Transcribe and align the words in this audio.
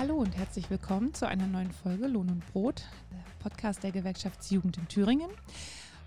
Hallo 0.00 0.16
und 0.16 0.34
herzlich 0.34 0.70
willkommen 0.70 1.12
zu 1.12 1.28
einer 1.28 1.46
neuen 1.46 1.70
Folge 1.70 2.06
Lohn 2.06 2.30
und 2.30 2.52
Brot, 2.54 2.84
der 3.12 3.22
Podcast 3.38 3.82
der 3.82 3.92
Gewerkschaftsjugend 3.92 4.78
in 4.78 4.88
Thüringen. 4.88 5.28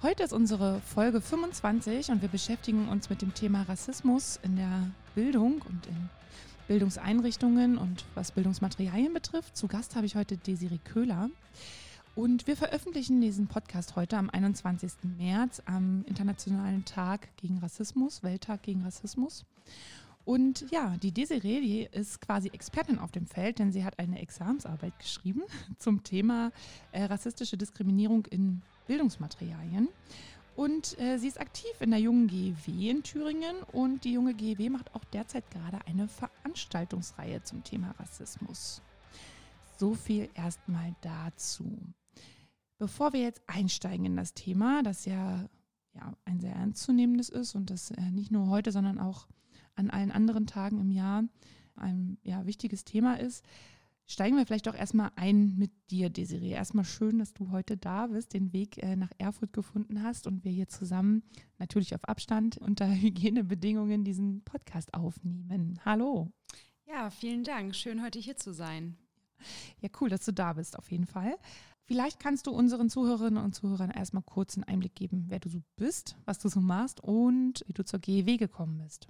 Heute 0.02 0.24
ist 0.24 0.34
unsere 0.34 0.80
Folge 0.80 1.22
25 1.22 2.10
und 2.10 2.24
wir 2.24 2.30
beschäftigen 2.30 2.90
uns 2.90 3.12
mit 3.12 3.22
dem 3.22 3.36
Thema 3.36 3.62
Rassismus 3.62 4.40
in 4.42 4.56
der 4.56 4.90
Bildung 5.14 5.62
und 5.70 5.86
in 5.86 6.10
Bildungseinrichtungen 6.68 7.78
und 7.78 8.04
was 8.16 8.32
Bildungsmaterialien 8.32 9.14
betrifft. 9.14 9.56
Zu 9.56 9.68
Gast 9.68 9.96
habe 9.96 10.08
ich 10.08 10.16
heute 10.16 10.38
Desiree 10.38 10.80
Köhler. 10.84 11.30
Und 12.16 12.48
wir 12.48 12.58
veröffentlichen 12.58 13.22
diesen 13.22 13.46
Podcast 13.46 13.96
heute 13.96 14.18
am 14.18 14.32
21. 14.32 14.92
März, 15.20 15.62
am 15.66 16.04
Internationalen 16.08 16.84
Tag 16.86 17.28
gegen 17.38 17.60
Rassismus, 17.60 18.24
Welttag 18.24 18.64
gegen 18.64 18.84
Rassismus. 18.84 19.46
Und 20.26 20.66
ja, 20.72 20.96
die 20.98 21.12
Desiree, 21.12 21.60
die 21.60 21.88
ist 21.92 22.22
quasi 22.22 22.50
Expertin 22.50 23.00
auf 23.00 23.12
dem 23.12 23.28
Feld, 23.28 23.60
denn 23.60 23.72
sie 23.72 23.84
hat 23.84 24.00
eine 24.00 24.22
Examsarbeit 24.22 24.98
geschrieben 25.00 25.44
zum 25.80 26.04
Thema 26.04 26.52
äh, 26.92 27.04
rassistische 27.04 27.58
Diskriminierung 27.58 28.26
in 28.28 28.62
Bildungsmaterialien. 28.88 29.90
Und 30.56 31.00
äh, 31.00 31.18
sie 31.18 31.28
ist 31.28 31.42
aktiv 31.42 31.72
in 31.80 31.90
der 31.90 32.00
jungen 32.00 32.28
GEW 32.28 32.90
in 32.90 33.04
Thüringen 33.04 33.56
und 33.72 34.04
die 34.04 34.14
junge 34.14 34.36
GEW 34.36 34.70
macht 34.70 34.94
auch 34.94 35.04
derzeit 35.06 35.50
gerade 35.50 35.80
eine 35.88 36.08
Veranstaltungsreihe 36.08 37.42
zum 37.42 37.64
Thema 37.64 37.92
Rassismus. 38.00 38.82
So 39.78 39.96
viel 39.96 40.30
erstmal 40.36 40.96
dazu. 41.02 41.66
Bevor 42.78 43.14
wir 43.14 43.22
jetzt 43.22 43.42
einsteigen 43.48 44.06
in 44.06 44.16
das 44.16 44.36
Thema, 44.36 44.84
das 44.84 45.06
ja, 45.06 45.50
ja 45.96 46.14
ein 46.26 46.40
sehr 46.40 46.54
ernstzunehmendes 46.54 47.30
ist 47.30 47.56
und 47.56 47.72
das 47.72 47.90
äh, 47.92 48.12
nicht 48.12 48.32
nur 48.32 48.48
heute, 48.48 48.72
sondern 48.72 49.00
auch 49.00 49.28
an 49.76 49.90
allen 49.90 50.12
anderen 50.12 50.48
Tagen 50.48 50.80
im 50.80 50.92
Jahr 50.92 51.24
ein 51.76 52.18
ja, 52.24 52.46
wichtiges 52.46 52.84
Thema 52.84 53.20
ist, 53.20 53.44
steigen 54.06 54.38
wir 54.38 54.46
vielleicht 54.46 54.68
doch 54.68 54.76
erstmal 54.76 55.12
ein 55.16 55.56
mit 55.58 55.72
dir, 55.90 56.10
Desiree. 56.10 56.52
Erstmal 56.52 56.86
schön, 56.86 57.20
dass 57.20 57.34
du 57.34 57.52
heute 57.52 57.78
da 57.78 58.08
bist, 58.08 58.34
den 58.34 58.54
Weg 58.54 58.82
äh, 58.84 58.96
nach 58.96 59.12
Erfurt 59.18 59.54
gefunden 59.54 60.04
hast 60.04 60.28
und 60.28 60.44
wir 60.44 60.52
hier 60.52 60.68
zusammen, 60.68 61.24
natürlich 61.58 61.96
auf 61.96 62.04
Abstand, 62.06 62.58
unter 62.58 62.88
Hygienebedingungen 62.94 64.04
diesen 64.04 64.44
Podcast 64.44 64.94
aufnehmen. 64.94 65.80
Hallo. 65.86 66.32
Ja, 66.86 67.10
vielen 67.10 67.44
Dank. 67.44 67.76
Schön, 67.76 68.04
heute 68.04 68.20
hier 68.20 68.38
zu 68.38 68.54
sein. 68.54 68.98
Ja, 69.82 69.90
cool, 70.00 70.10
dass 70.10 70.26
du 70.26 70.32
da 70.32 70.54
bist, 70.54 70.78
auf 70.78 70.92
jeden 70.92 71.06
Fall. 71.06 71.38
Vielleicht 71.86 72.20
kannst 72.20 72.48
du 72.48 72.52
unseren 72.52 72.90
Zuhörerinnen 72.90 73.44
und 73.44 73.54
Zuhörern 73.54 73.90
erstmal 73.90 74.24
kurz 74.24 74.56
einen 74.56 74.64
Einblick 74.64 74.96
geben, 74.96 75.26
wer 75.28 75.40
du 75.40 75.50
so 75.50 75.62
bist, 75.76 76.16
was 76.24 76.40
du 76.40 76.48
so 76.48 76.62
machst 76.62 77.02
und 77.02 77.64
wie 77.68 77.74
du 77.74 77.84
zur 77.84 78.00
GEW 78.00 78.38
gekommen 78.38 78.78
bist. 78.78 79.08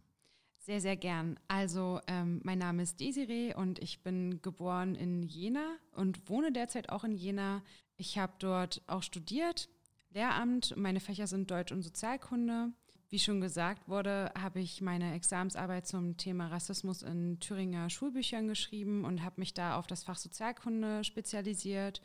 Sehr, 0.65 0.79
sehr 0.79 0.95
gern. 0.95 1.37
Also 1.49 1.99
ähm, 2.07 2.39
mein 2.45 2.57
Name 2.57 2.83
ist 2.83 3.01
Desiree 3.01 3.53
und 3.53 3.79
ich 3.79 4.01
bin 4.01 4.41
geboren 4.41 4.95
in 4.95 5.23
Jena 5.23 5.75
und 5.91 6.29
wohne 6.29 6.53
derzeit 6.53 6.87
auch 6.87 7.03
in 7.03 7.17
Jena. 7.17 7.61
Ich 7.97 8.17
habe 8.17 8.31
dort 8.39 8.81
auch 8.87 9.03
studiert, 9.03 9.67
Lehramt. 10.11 10.73
Meine 10.77 11.01
Fächer 11.01 11.27
sind 11.27 11.51
Deutsch 11.51 11.73
und 11.73 11.81
Sozialkunde. 11.81 12.71
Wie 13.09 13.19
schon 13.19 13.41
gesagt 13.41 13.89
wurde, 13.89 14.31
habe 14.39 14.61
ich 14.61 14.79
meine 14.79 15.13
Examsarbeit 15.13 15.85
zum 15.85 16.15
Thema 16.15 16.47
Rassismus 16.47 17.01
in 17.01 17.41
Thüringer 17.41 17.89
Schulbüchern 17.89 18.47
geschrieben 18.47 19.03
und 19.03 19.21
habe 19.21 19.41
mich 19.41 19.53
da 19.53 19.75
auf 19.75 19.85
das 19.85 20.05
Fach 20.05 20.17
Sozialkunde 20.17 21.03
spezialisiert. 21.03 22.01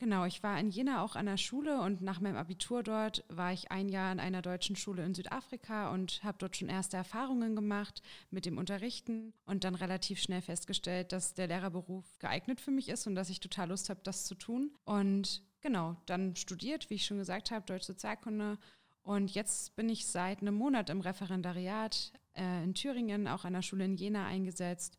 Genau, 0.00 0.24
ich 0.24 0.42
war 0.42 0.58
in 0.58 0.70
Jena 0.70 1.04
auch 1.04 1.14
an 1.14 1.26
der 1.26 1.36
Schule 1.36 1.82
und 1.82 2.00
nach 2.00 2.22
meinem 2.22 2.38
Abitur 2.38 2.82
dort 2.82 3.22
war 3.28 3.52
ich 3.52 3.70
ein 3.70 3.90
Jahr 3.90 4.10
an 4.10 4.18
einer 4.18 4.40
deutschen 4.40 4.74
Schule 4.74 5.04
in 5.04 5.14
Südafrika 5.14 5.92
und 5.92 6.24
habe 6.24 6.38
dort 6.38 6.56
schon 6.56 6.70
erste 6.70 6.96
Erfahrungen 6.96 7.54
gemacht 7.54 8.00
mit 8.30 8.46
dem 8.46 8.56
Unterrichten 8.56 9.34
und 9.44 9.62
dann 9.62 9.74
relativ 9.74 10.18
schnell 10.18 10.40
festgestellt, 10.40 11.12
dass 11.12 11.34
der 11.34 11.48
Lehrerberuf 11.48 12.18
geeignet 12.18 12.62
für 12.62 12.70
mich 12.70 12.88
ist 12.88 13.06
und 13.06 13.14
dass 13.14 13.28
ich 13.28 13.40
total 13.40 13.68
Lust 13.68 13.90
habe, 13.90 14.00
das 14.02 14.24
zu 14.24 14.34
tun. 14.34 14.70
Und 14.84 15.42
genau, 15.60 15.98
dann 16.06 16.34
studiert, 16.34 16.88
wie 16.88 16.94
ich 16.94 17.04
schon 17.04 17.18
gesagt 17.18 17.50
habe, 17.50 17.66
Deutsch 17.66 17.84
Sozialkunde. 17.84 18.56
Und 19.02 19.34
jetzt 19.34 19.76
bin 19.76 19.90
ich 19.90 20.06
seit 20.06 20.40
einem 20.40 20.54
Monat 20.54 20.88
im 20.88 21.02
Referendariat 21.02 22.10
äh, 22.32 22.64
in 22.64 22.72
Thüringen, 22.72 23.28
auch 23.28 23.44
an 23.44 23.52
der 23.52 23.60
Schule 23.60 23.84
in 23.84 23.96
Jena 23.96 24.24
eingesetzt. 24.24 24.96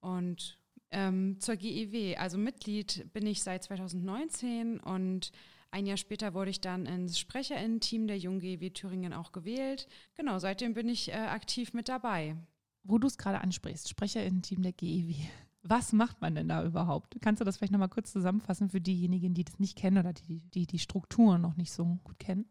Und 0.00 0.58
ähm, 0.90 1.38
zur 1.40 1.56
GEW, 1.56 2.16
also 2.16 2.38
Mitglied 2.38 3.12
bin 3.12 3.26
ich 3.26 3.42
seit 3.42 3.64
2019 3.64 4.80
und 4.80 5.32
ein 5.70 5.86
Jahr 5.86 5.98
später 5.98 6.32
wurde 6.32 6.50
ich 6.50 6.60
dann 6.60 6.86
ins 6.86 7.18
Sprecherinnen-Team 7.18 8.06
der 8.06 8.18
Jung 8.18 8.38
GEW 8.38 8.70
Thüringen 8.70 9.12
auch 9.12 9.32
gewählt. 9.32 9.86
Genau, 10.14 10.38
seitdem 10.38 10.72
bin 10.72 10.88
ich 10.88 11.10
äh, 11.10 11.16
aktiv 11.16 11.74
mit 11.74 11.88
dabei. 11.88 12.36
Wo 12.84 12.98
du 12.98 13.06
es 13.06 13.18
gerade 13.18 13.42
ansprichst, 13.42 13.88
Sprecherinnen-Team 13.88 14.62
der 14.62 14.72
GEW. 14.72 15.14
Was 15.62 15.92
macht 15.92 16.22
man 16.22 16.34
denn 16.34 16.48
da 16.48 16.64
überhaupt? 16.64 17.16
Kannst 17.20 17.40
du 17.40 17.44
das 17.44 17.58
vielleicht 17.58 17.72
nochmal 17.72 17.90
kurz 17.90 18.12
zusammenfassen 18.12 18.70
für 18.70 18.80
diejenigen, 18.80 19.34
die 19.34 19.44
das 19.44 19.58
nicht 19.58 19.76
kennen 19.76 19.98
oder 19.98 20.14
die 20.14 20.40
die, 20.54 20.66
die 20.66 20.78
Strukturen 20.78 21.42
noch 21.42 21.56
nicht 21.56 21.72
so 21.72 21.98
gut 22.04 22.18
kennen? 22.18 22.46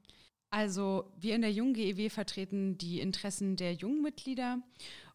Also 0.50 1.12
wir 1.19 1.36
in 1.36 1.42
der 1.42 1.52
Jung 1.52 1.74
GEW 1.74 2.09
vertreten 2.09 2.78
die 2.78 3.00
Interessen 3.00 3.58
der 3.58 3.74
jungen 3.74 4.02
Mitglieder 4.02 4.62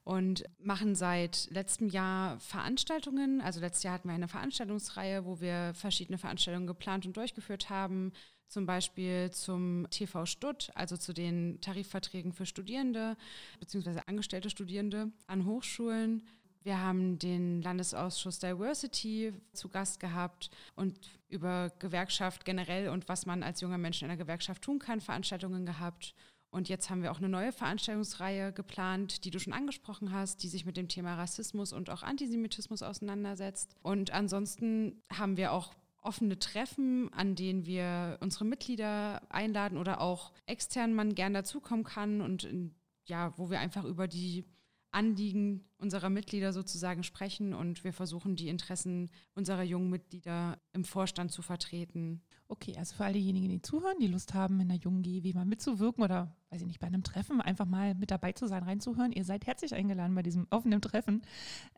und 0.05 0.45
machen 0.59 0.95
seit 0.95 1.49
letztem 1.51 1.89
Jahr 1.89 2.39
Veranstaltungen. 2.41 3.41
Also 3.41 3.61
letztes 3.61 3.85
Jahr 3.85 3.95
hatten 3.95 4.09
wir 4.09 4.15
eine 4.15 4.29
Veranstaltungsreihe, 4.29 5.25
wo 5.25 5.41
wir 5.41 5.73
verschiedene 5.75 6.19
Veranstaltungen 6.19 6.67
geplant 6.67 7.07
und 7.07 7.17
durchgeführt 7.17 7.71
haben. 7.71 8.13
Zum 8.49 8.67
Beispiel 8.67 9.31
zum 9.31 9.87
TV 9.91 10.27
Stutt, 10.27 10.71
also 10.75 10.97
zu 10.97 11.15
den 11.15 11.61
Tarifverträgen 11.61 12.33
für 12.33 12.45
Studierende 12.45 13.17
bzw. 13.61 14.01
angestellte 14.07 14.51
Studierende 14.51 15.11
an 15.27 15.47
Hochschulen. 15.47 16.23
Wir 16.65 16.81
haben 16.81 17.19
den 17.19 17.63
Landesausschuss 17.63 18.39
Diversity 18.39 19.33
zu 19.53 19.69
Gast 19.69 20.01
gehabt 20.01 20.51
und 20.77 20.99
über 21.29 21.71
Gewerkschaft 21.79 22.45
generell 22.45 22.89
und 22.89 23.09
was 23.09 23.27
man 23.27 23.43
als 23.43 23.61
junger 23.61 23.79
Mensch 23.79 24.03
in 24.03 24.09
einer 24.09 24.19
Gewerkschaft 24.19 24.63
tun 24.63 24.79
kann, 24.79 25.01
Veranstaltungen 25.01 25.65
gehabt. 25.65 26.15
Und 26.53 26.69
jetzt 26.69 26.91
haben 26.91 27.03
wir 27.03 27.11
auch 27.11 27.19
eine 27.19 27.31
neue 27.31 27.51
Veranstaltungsreihe 27.51 28.53
geplant, 28.53 29.25
die 29.25 29.31
du 29.31 29.41
schon 29.41 29.55
angesprochen 29.55 30.13
hast, 30.13 30.43
die 30.43 30.49
sich 30.49 30.67
mit 30.67 30.77
dem 30.77 30.87
Thema 30.87 31.15
Rassismus 31.15 31.73
und 31.73 31.89
auch 31.89 32.03
Antisemitismus 32.03 32.83
auseinandersetzt. 32.83 33.75
Und 33.81 34.11
ansonsten 34.11 35.03
haben 35.11 35.39
wir 35.39 35.53
auch 35.53 35.73
offene 36.03 36.39
Treffen, 36.39 37.11
an 37.15 37.37
denen 37.37 37.65
wir 37.65 38.19
unsere 38.21 38.45
Mitglieder 38.45 39.23
einladen 39.33 39.79
oder 39.79 40.03
auch 40.03 40.33
extern 40.45 40.93
man 40.93 41.15
gern 41.15 41.33
dazukommen 41.33 41.85
kann 41.85 42.21
und 42.21 42.45
in, 42.45 42.75
ja, 43.07 43.33
wo 43.39 43.49
wir 43.49 43.59
einfach 43.59 43.85
über 43.85 44.07
die 44.07 44.45
Anliegen 44.91 45.65
unserer 45.83 46.09
Mitglieder 46.09 46.53
sozusagen 46.53 47.03
sprechen 47.03 47.53
und 47.53 47.85
wir 47.85 47.93
versuchen, 47.93 48.37
die 48.37 48.49
Interessen 48.49 49.11
unserer 49.35 49.65
jungen 49.65 49.91
Mitglieder 49.91 50.59
im 50.73 50.85
Vorstand 50.85 51.33
zu 51.33 51.43
vertreten. 51.43 52.23
Okay, 52.49 52.77
also 52.79 52.95
für 52.95 53.05
all 53.05 53.15
diejenigen, 53.15 53.49
die 53.49 53.63
zuhören, 53.63 53.97
die 53.99 54.07
Lust 54.07 54.35
haben, 54.35 54.61
in 54.61 54.69
der 54.69 54.77
jungen 54.77 55.03
GW 55.03 55.33
mal 55.33 55.47
mitzuwirken 55.47 56.05
oder, 56.05 56.37
weiß 56.51 56.61
ich 56.61 56.67
nicht, 56.67 56.81
bei 56.81 56.87
einem 56.87 57.03
Treffen 57.03 57.41
einfach 57.41 57.65
mal 57.65 57.95
mit 57.95 58.11
dabei 58.11 58.33
zu 58.33 58.47
sein, 58.47 58.63
reinzuhören, 58.63 59.11
ihr 59.11 59.25
seid 59.25 59.47
herzlich 59.47 59.75
eingeladen 59.75 60.15
bei 60.15 60.23
diesem 60.23 60.47
offenen 60.51 60.83
Treffen, 60.83 61.23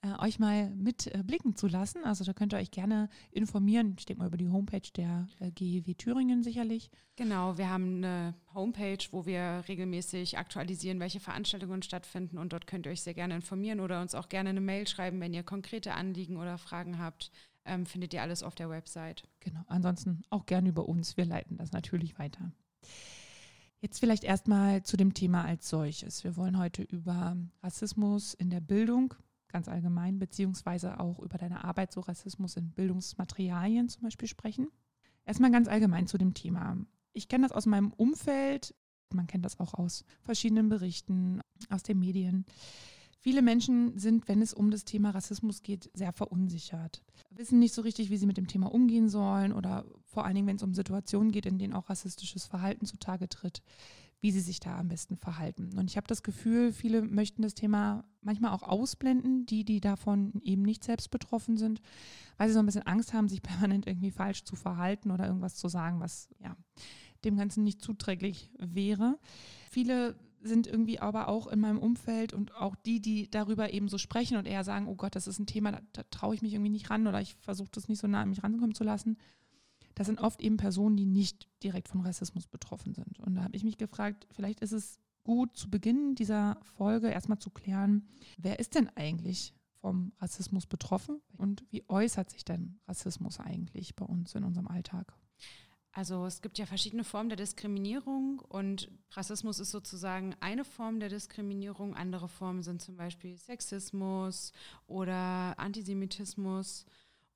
äh, 0.03 0.19
euch 0.19 0.41
mal 0.41 0.71
mitblicken 0.71 1.53
äh, 1.53 1.55
zu 1.55 1.69
lassen. 1.69 2.03
Also 2.05 2.25
da 2.25 2.33
könnt 2.33 2.55
ihr 2.55 2.59
euch 2.59 2.73
gerne 2.73 3.09
informieren. 3.31 3.95
Ich 3.99 4.05
denke 4.05 4.23
mal 4.23 4.27
über 4.27 4.37
die 4.37 4.49
Homepage 4.49 4.91
der 4.97 5.29
äh, 5.39 5.53
GEW 5.53 5.95
Thüringen 5.95 6.43
sicherlich. 6.43 6.91
Genau, 7.15 7.57
wir 7.57 7.71
haben 7.71 7.99
eine 7.99 8.35
Homepage, 8.53 8.99
wo 9.13 9.27
wir 9.27 9.63
regelmäßig 9.69 10.39
aktualisieren, 10.39 10.99
welche 10.99 11.21
Veranstaltungen 11.21 11.83
stattfinden 11.83 12.37
und 12.37 12.53
dort 12.53 12.67
könnt 12.67 12.87
ihr 12.87 12.93
euch 12.93 13.03
sehr 13.03 13.15
gerne 13.15 13.37
informieren 13.37 13.79
oder 13.79 13.94
uns 14.01 14.15
auch 14.15 14.29
gerne 14.29 14.51
eine 14.51 14.61
Mail 14.61 14.87
schreiben, 14.87 15.21
wenn 15.21 15.35
ihr 15.35 15.43
konkrete 15.43 15.95
Anliegen 15.95 16.37
oder 16.37 16.59
Fragen 16.59 16.99
habt. 16.99 17.31
Ähm, 17.65 17.87
findet 17.87 18.13
ihr 18.13 18.23
alles 18.23 18.43
auf 18.43 18.55
der 18.55 18.69
Website. 18.69 19.25
Genau, 19.41 19.63
ansonsten 19.67 20.23
auch 20.31 20.47
gerne 20.47 20.69
über 20.69 20.89
uns. 20.89 21.17
Wir 21.17 21.25
leiten 21.25 21.57
das 21.57 21.73
natürlich 21.73 22.19
weiter. 22.19 22.53
Jetzt 23.81 24.01
vielleicht 24.01 24.25
erstmal 24.25 24.83
zu 24.83 24.97
dem 24.97 25.15
Thema 25.15 25.45
als 25.45 25.69
solches. 25.69 26.25
Wir 26.25 26.37
wollen 26.37 26.59
heute 26.59 26.83
über 26.83 27.37
Rassismus 27.63 28.35
in 28.35 28.51
der 28.51 28.61
Bildung 28.61 29.15
ganz 29.55 29.69
allgemein, 29.69 30.19
beziehungsweise 30.19 30.99
auch 30.99 31.21
über 31.21 31.39
deine 31.39 31.63
Arbeit 31.63 31.93
so 31.93 32.01
Rassismus 32.01 32.57
in 32.57 32.73
Bildungsmaterialien 32.73 33.89
zum 33.89 34.03
Beispiel 34.03 34.27
sprechen. 34.27 34.69
Erstmal 35.25 35.53
ganz 35.53 35.69
allgemein 35.69 36.09
zu 36.09 36.19
dem 36.19 36.35
Thema. 36.35 36.77
Ich 37.13 37.29
kenne 37.29 37.47
das 37.47 37.53
aus 37.57 37.65
meinem 37.65 37.93
Umfeld, 37.93 38.75
man 39.13 39.29
kennt 39.29 39.45
das 39.45 39.61
auch 39.61 39.75
aus 39.75 40.05
verschiedenen 40.23 40.69
Berichten, 40.69 41.41
aus 41.71 41.85
den 41.85 42.01
Medien. 42.01 42.45
Viele 43.25 43.41
Menschen 43.41 43.99
sind, 43.99 44.29
wenn 44.29 44.43
es 44.43 44.53
um 44.53 44.71
das 44.71 44.85
Thema 44.85 45.09
Rassismus 45.09 45.63
geht, 45.63 45.91
sehr 45.95 46.13
verunsichert, 46.13 47.03
wissen 47.31 47.59
nicht 47.59 47.73
so 47.73 47.81
richtig, 47.81 48.11
wie 48.11 48.19
sie 48.19 48.27
mit 48.27 48.37
dem 48.37 48.49
Thema 48.49 48.67
umgehen 48.71 49.09
sollen 49.09 49.55
oder 49.55 49.87
vor 50.05 50.27
allen 50.27 50.35
Dingen, 50.35 50.47
wenn 50.47 50.57
es 50.57 50.63
um 50.63 50.75
Situationen 50.75 51.33
geht, 51.33 51.47
in 51.47 51.59
denen 51.59 51.73
auch 51.73 51.89
rassistisches 51.89 52.45
Verhalten 52.45 52.85
zutage 52.85 53.27
tritt, 53.31 53.63
wie 54.21 54.31
sie 54.31 54.43
sich 54.43 54.61
da 54.61 54.77
am 54.79 54.89
besten 54.89 55.17
verhalten. 55.17 55.71
Und 55.79 55.91
ich 55.91 55.97
habe 55.97 56.07
das 56.07 56.23
Gefühl, 56.23 56.71
viele 56.71 57.01
möchten 57.01 57.41
das 57.41 57.55
Thema 57.55 58.05
manchmal 58.21 58.53
auch 58.53 58.63
ausblenden, 58.63 59.47
die, 59.47 59.65
die 59.65 59.81
davon 59.81 60.43
eben 60.45 60.61
nicht 60.61 60.85
selbst 60.85 61.11
betroffen 61.11 61.57
sind, 61.57 61.81
weil 62.37 62.49
sie 62.49 62.53
so 62.53 62.61
ein 62.61 62.67
bisschen 62.67 62.83
Angst 62.83 63.15
haben, 63.15 63.31
sich 63.31 63.41
permanent 63.43 63.87
irgendwie 63.87 64.11
falsch 64.11 64.45
zu 64.45 64.55
verhalten 64.55 65.11
oder 65.11 65.27
irgendwas 65.27 65.55
zu 65.55 65.69
sagen, 65.69 65.99
was 65.99 66.29
ja 66.41 66.55
dem 67.25 67.39
Ganzen 67.39 67.65
nicht 67.65 67.81
zuträglich 67.81 68.51
wäre. 68.59 69.19
Viele 69.71 70.15
sind 70.45 70.67
irgendwie 70.67 71.01
aber 71.01 71.29
auch 71.29 71.47
in 71.47 71.59
meinem 71.59 71.79
Umfeld 71.79 72.33
und 72.33 72.55
auch 72.55 72.77
die, 72.77 73.01
die 73.01 73.31
darüber 73.31 73.73
eben 73.73 73.89
so 73.89 73.99
sprechen 73.99 74.37
und 74.37 74.47
eher 74.47 74.63
sagen, 74.63 74.87
oh 74.89 74.95
Gott, 74.95 75.17
das 75.17 75.27
ist 75.27 75.39
ein 75.39 75.47
Thema, 75.47 75.73
da, 75.73 75.81
da 75.93 76.03
traue 76.11 76.35
ich 76.35 76.43
mich 76.43 76.53
irgendwie 76.53 76.71
nicht 76.71 76.91
ran 76.91 77.07
oder 77.07 77.21
ich 77.21 77.35
versuche 77.37 77.71
das 77.73 77.89
nicht 77.89 78.01
so 78.01 78.07
nah 78.07 78.23
an 78.23 78.29
mich 78.29 78.43
rankommen 78.43 78.75
zu 78.75 78.85
lassen. 78.85 79.17
Das 79.95 80.07
sind 80.07 80.21
oft 80.21 80.41
eben 80.43 80.57
Personen, 80.57 80.97
die 80.97 81.07
nicht 81.07 81.49
direkt 81.63 81.89
von 81.89 82.01
Rassismus 82.01 82.47
betroffen 82.47 82.95
sind. 82.95 83.19
Und 83.21 83.37
da 83.37 83.45
habe 83.45 83.57
ich 83.57 83.65
mich 83.65 83.79
gefragt, 83.79 84.27
vielleicht 84.33 84.61
ist 84.61 84.73
es 84.73 84.99
gut, 85.23 85.57
zu 85.57 85.71
Beginn 85.71 86.15
dieser 86.15 86.59
Folge 86.63 87.09
erstmal 87.09 87.39
zu 87.39 87.51
klären, 87.51 88.07
wer 88.37 88.59
ist 88.59 88.75
denn 88.75 88.91
eigentlich 88.97 89.55
vom 89.81 90.13
Rassismus 90.19 90.67
betroffen 90.67 91.21
und 91.37 91.65
wie 91.71 91.85
äußert 91.89 92.31
sich 92.31 92.45
denn 92.45 92.79
Rassismus 92.89 93.41
eigentlich 93.41 93.95
bei 93.97 94.05
uns 94.05 94.35
in 94.35 94.45
unserem 94.45 94.67
Alltag? 94.67 95.15
Also 95.97 96.27
es 96.27 96.43
gibt 96.43 96.59
ja 96.59 96.67
verschiedene 96.67 97.05
Formen 97.05 97.29
der 97.29 97.37
Diskriminierung 97.37 98.41
und 98.41 98.91
Rassismus 99.13 99.61
ist 99.61 99.71
sozusagen 99.71 100.35
eine 100.41 100.65
Form 100.65 100.99
der 100.99 101.09
Diskriminierung. 101.09 101.95
Andere 101.95 102.29
Formen 102.29 102.65
sind 102.65 102.83
zum 102.83 102.97
Beispiel 102.97 103.37
Sexismus 103.37 104.53
oder 104.89 105.55
Antisemitismus 105.57 106.85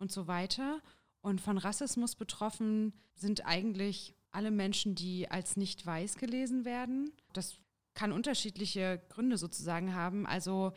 und 0.01 0.11
so 0.11 0.27
weiter. 0.27 0.83
Und 1.21 1.41
von 1.41 1.57
Rassismus 1.57 2.17
betroffen 2.17 2.93
sind 3.15 3.47
eigentlich 3.47 4.17
alle 4.33 4.51
Menschen, 4.51 4.97
die 4.97 5.31
als 5.31 5.57
nicht 5.57 5.87
weiß 5.87 6.17
gelesen 6.17 6.65
werden. 6.65 7.13
Das 7.33 7.59
kann 7.95 8.11
unterschiedliche 8.11 9.01
Gründe 9.09 9.39
sozusagen 9.39 9.95
haben. 9.95 10.27
Also 10.27 10.73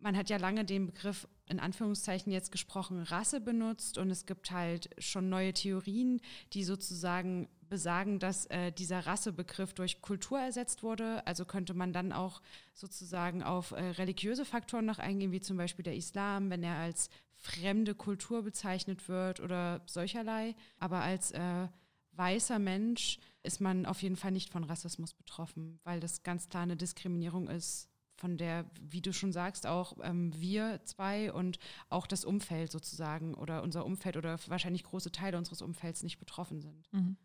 man 0.00 0.16
hat 0.16 0.30
ja 0.30 0.36
lange 0.36 0.64
den 0.64 0.86
Begriff 0.86 1.28
in 1.50 1.60
Anführungszeichen 1.60 2.32
jetzt 2.32 2.52
gesprochen 2.52 3.02
Rasse 3.02 3.40
benutzt 3.40 3.98
und 3.98 4.10
es 4.10 4.24
gibt 4.24 4.50
halt 4.50 4.88
schon 4.98 5.28
neue 5.28 5.52
Theorien, 5.52 6.20
die 6.52 6.64
sozusagen 6.64 7.48
besagen, 7.68 8.18
dass 8.18 8.46
äh, 8.46 8.72
dieser 8.72 9.06
Rassebegriff 9.06 9.74
durch 9.74 10.00
Kultur 10.00 10.40
ersetzt 10.40 10.82
wurde. 10.82 11.26
Also 11.26 11.44
könnte 11.44 11.74
man 11.74 11.92
dann 11.92 12.12
auch 12.12 12.40
sozusagen 12.74 13.42
auf 13.42 13.72
äh, 13.72 13.82
religiöse 13.90 14.44
Faktoren 14.44 14.86
noch 14.86 14.98
eingehen, 14.98 15.32
wie 15.32 15.40
zum 15.40 15.56
Beispiel 15.56 15.82
der 15.82 15.96
Islam, 15.96 16.50
wenn 16.50 16.62
er 16.62 16.76
als 16.76 17.10
fremde 17.36 17.94
Kultur 17.94 18.42
bezeichnet 18.42 19.08
wird 19.08 19.40
oder 19.40 19.82
solcherlei. 19.86 20.54
Aber 20.78 21.00
als 21.00 21.32
äh, 21.32 21.68
weißer 22.12 22.58
Mensch 22.58 23.18
ist 23.42 23.60
man 23.60 23.86
auf 23.86 24.02
jeden 24.02 24.16
Fall 24.16 24.32
nicht 24.32 24.50
von 24.50 24.64
Rassismus 24.64 25.14
betroffen, 25.14 25.80
weil 25.84 26.00
das 26.00 26.22
ganz 26.22 26.48
klar 26.48 26.64
eine 26.64 26.76
Diskriminierung 26.76 27.48
ist 27.48 27.89
von 28.20 28.36
der, 28.36 28.66
wie 28.80 29.00
du 29.00 29.12
schon 29.12 29.32
sagst, 29.32 29.66
auch 29.66 29.96
ähm, 30.02 30.30
wir 30.36 30.80
zwei 30.84 31.32
und 31.32 31.58
auch 31.88 32.06
das 32.06 32.24
Umfeld 32.24 32.70
sozusagen 32.70 33.34
oder 33.34 33.62
unser 33.62 33.86
Umfeld 33.86 34.16
oder 34.16 34.38
wahrscheinlich 34.46 34.84
große 34.84 35.10
Teile 35.10 35.38
unseres 35.38 35.62
Umfelds 35.62 36.02
nicht 36.02 36.18
betroffen 36.18 36.60
sind. 36.60 36.92
Mhm. 36.92 37.16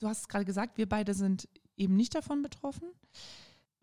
Du 0.00 0.08
hast 0.08 0.22
es 0.22 0.28
gerade 0.28 0.44
gesagt, 0.44 0.78
wir 0.78 0.88
beide 0.88 1.14
sind 1.14 1.48
eben 1.76 1.94
nicht 1.94 2.14
davon 2.14 2.42
betroffen. 2.42 2.88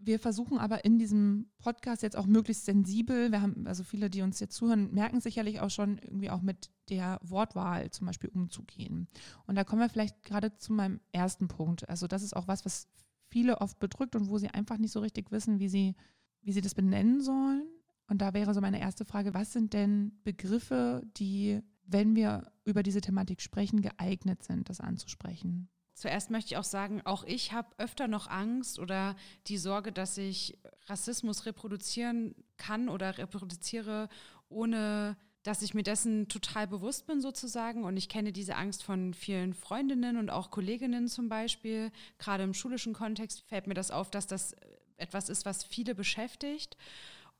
Wir 0.01 0.19
versuchen 0.19 0.57
aber 0.57 0.85
in 0.85 1.00
diesem 1.00 1.50
Podcast 1.59 2.03
jetzt 2.03 2.17
auch 2.17 2.25
möglichst 2.25 2.65
sensibel, 2.65 3.31
wir 3.31 3.41
haben 3.41 3.65
also 3.67 3.83
viele, 3.83 4.09
die 4.09 4.21
uns 4.21 4.39
jetzt 4.39 4.55
zuhören, 4.55 4.94
merken 4.94 5.19
sicherlich 5.19 5.59
auch 5.62 5.69
schon 5.69 5.97
irgendwie 5.97 6.29
auch 6.29 6.41
mit 6.41 6.71
der 6.89 7.19
Wortwahl 7.21 7.89
zum 7.91 8.07
Beispiel 8.07 8.29
umzugehen. 8.29 9.07
Und 9.45 9.55
da 9.55 9.63
kommen 9.63 9.81
wir 9.81 9.89
vielleicht 9.89 10.23
gerade 10.23 10.55
zu 10.57 10.73
meinem 10.73 11.00
ersten 11.12 11.47
Punkt. 11.47 11.88
Also 11.88 12.07
das 12.07 12.23
ist 12.23 12.35
auch 12.35 12.47
was, 12.47 12.65
was 12.65 12.88
viele 13.29 13.62
oft 13.62 13.79
bedrückt 13.79 14.15
und 14.15 14.29
wo 14.29 14.38
sie 14.38 14.50
einfach 14.50 14.77
nicht 14.77 14.91
so 14.91 15.00
richtig 15.00 15.31
wissen, 15.31 15.59
wie 15.59 15.69
sie 15.69 15.95
wie 16.41 16.51
sie 16.51 16.62
das 16.62 16.75
benennen 16.75 17.21
sollen. 17.21 17.68
Und 18.07 18.21
da 18.21 18.33
wäre 18.33 18.53
so 18.53 18.62
meine 18.62 18.80
erste 18.80 19.06
Frage, 19.06 19.33
was 19.33 19.53
sind 19.53 19.74
denn 19.74 20.19
Begriffe, 20.24 21.03
die, 21.18 21.62
wenn 21.86 22.15
wir 22.15 22.51
über 22.65 22.83
diese 22.83 23.01
Thematik 23.01 23.41
sprechen, 23.41 23.81
geeignet 23.81 24.44
sind, 24.44 24.69
das 24.69 24.80
anzusprechen? 24.81 25.69
Zuerst 25.94 26.31
möchte 26.31 26.53
ich 26.53 26.57
auch 26.57 26.63
sagen, 26.63 27.01
auch 27.03 27.25
ich 27.25 27.51
habe 27.51 27.68
öfter 27.77 28.07
noch 28.07 28.27
Angst 28.27 28.80
oder 28.80 29.15
die 29.47 29.57
Sorge, 29.57 29.91
dass 29.91 30.18
ich 30.18 30.57
Rassismus 30.88 31.45
reproduzieren 31.45 32.36
kann 32.57 32.88
oder 32.88 33.18
reproduziere, 33.18 34.07
ohne 34.47 35.18
dass 35.44 35.62
ich 35.62 35.74
mir 35.74 35.83
dessen 35.83 36.27
total 36.27 36.68
bewusst 36.68 37.06
bin 37.06 37.21
sozusagen. 37.21 37.83
Und 37.83 37.97
ich 37.97 38.09
kenne 38.09 38.31
diese 38.31 38.56
Angst 38.56 38.83
von 38.83 39.13
vielen 39.13 39.53
Freundinnen 39.53 40.18
und 40.18 40.30
auch 40.30 40.51
Kolleginnen 40.51 41.07
zum 41.07 41.30
Beispiel. 41.30 41.91
Gerade 42.18 42.44
im 42.44 42.53
schulischen 42.53 42.94
Kontext 42.94 43.41
fällt 43.41 43.68
mir 43.68 43.74
das 43.74 43.91
auf, 43.91 44.09
dass 44.09 44.25
das 44.25 44.56
etwas 45.00 45.30
ist, 45.30 45.46
was 45.46 45.63
viele 45.63 45.96
beschäftigt. 45.96 46.78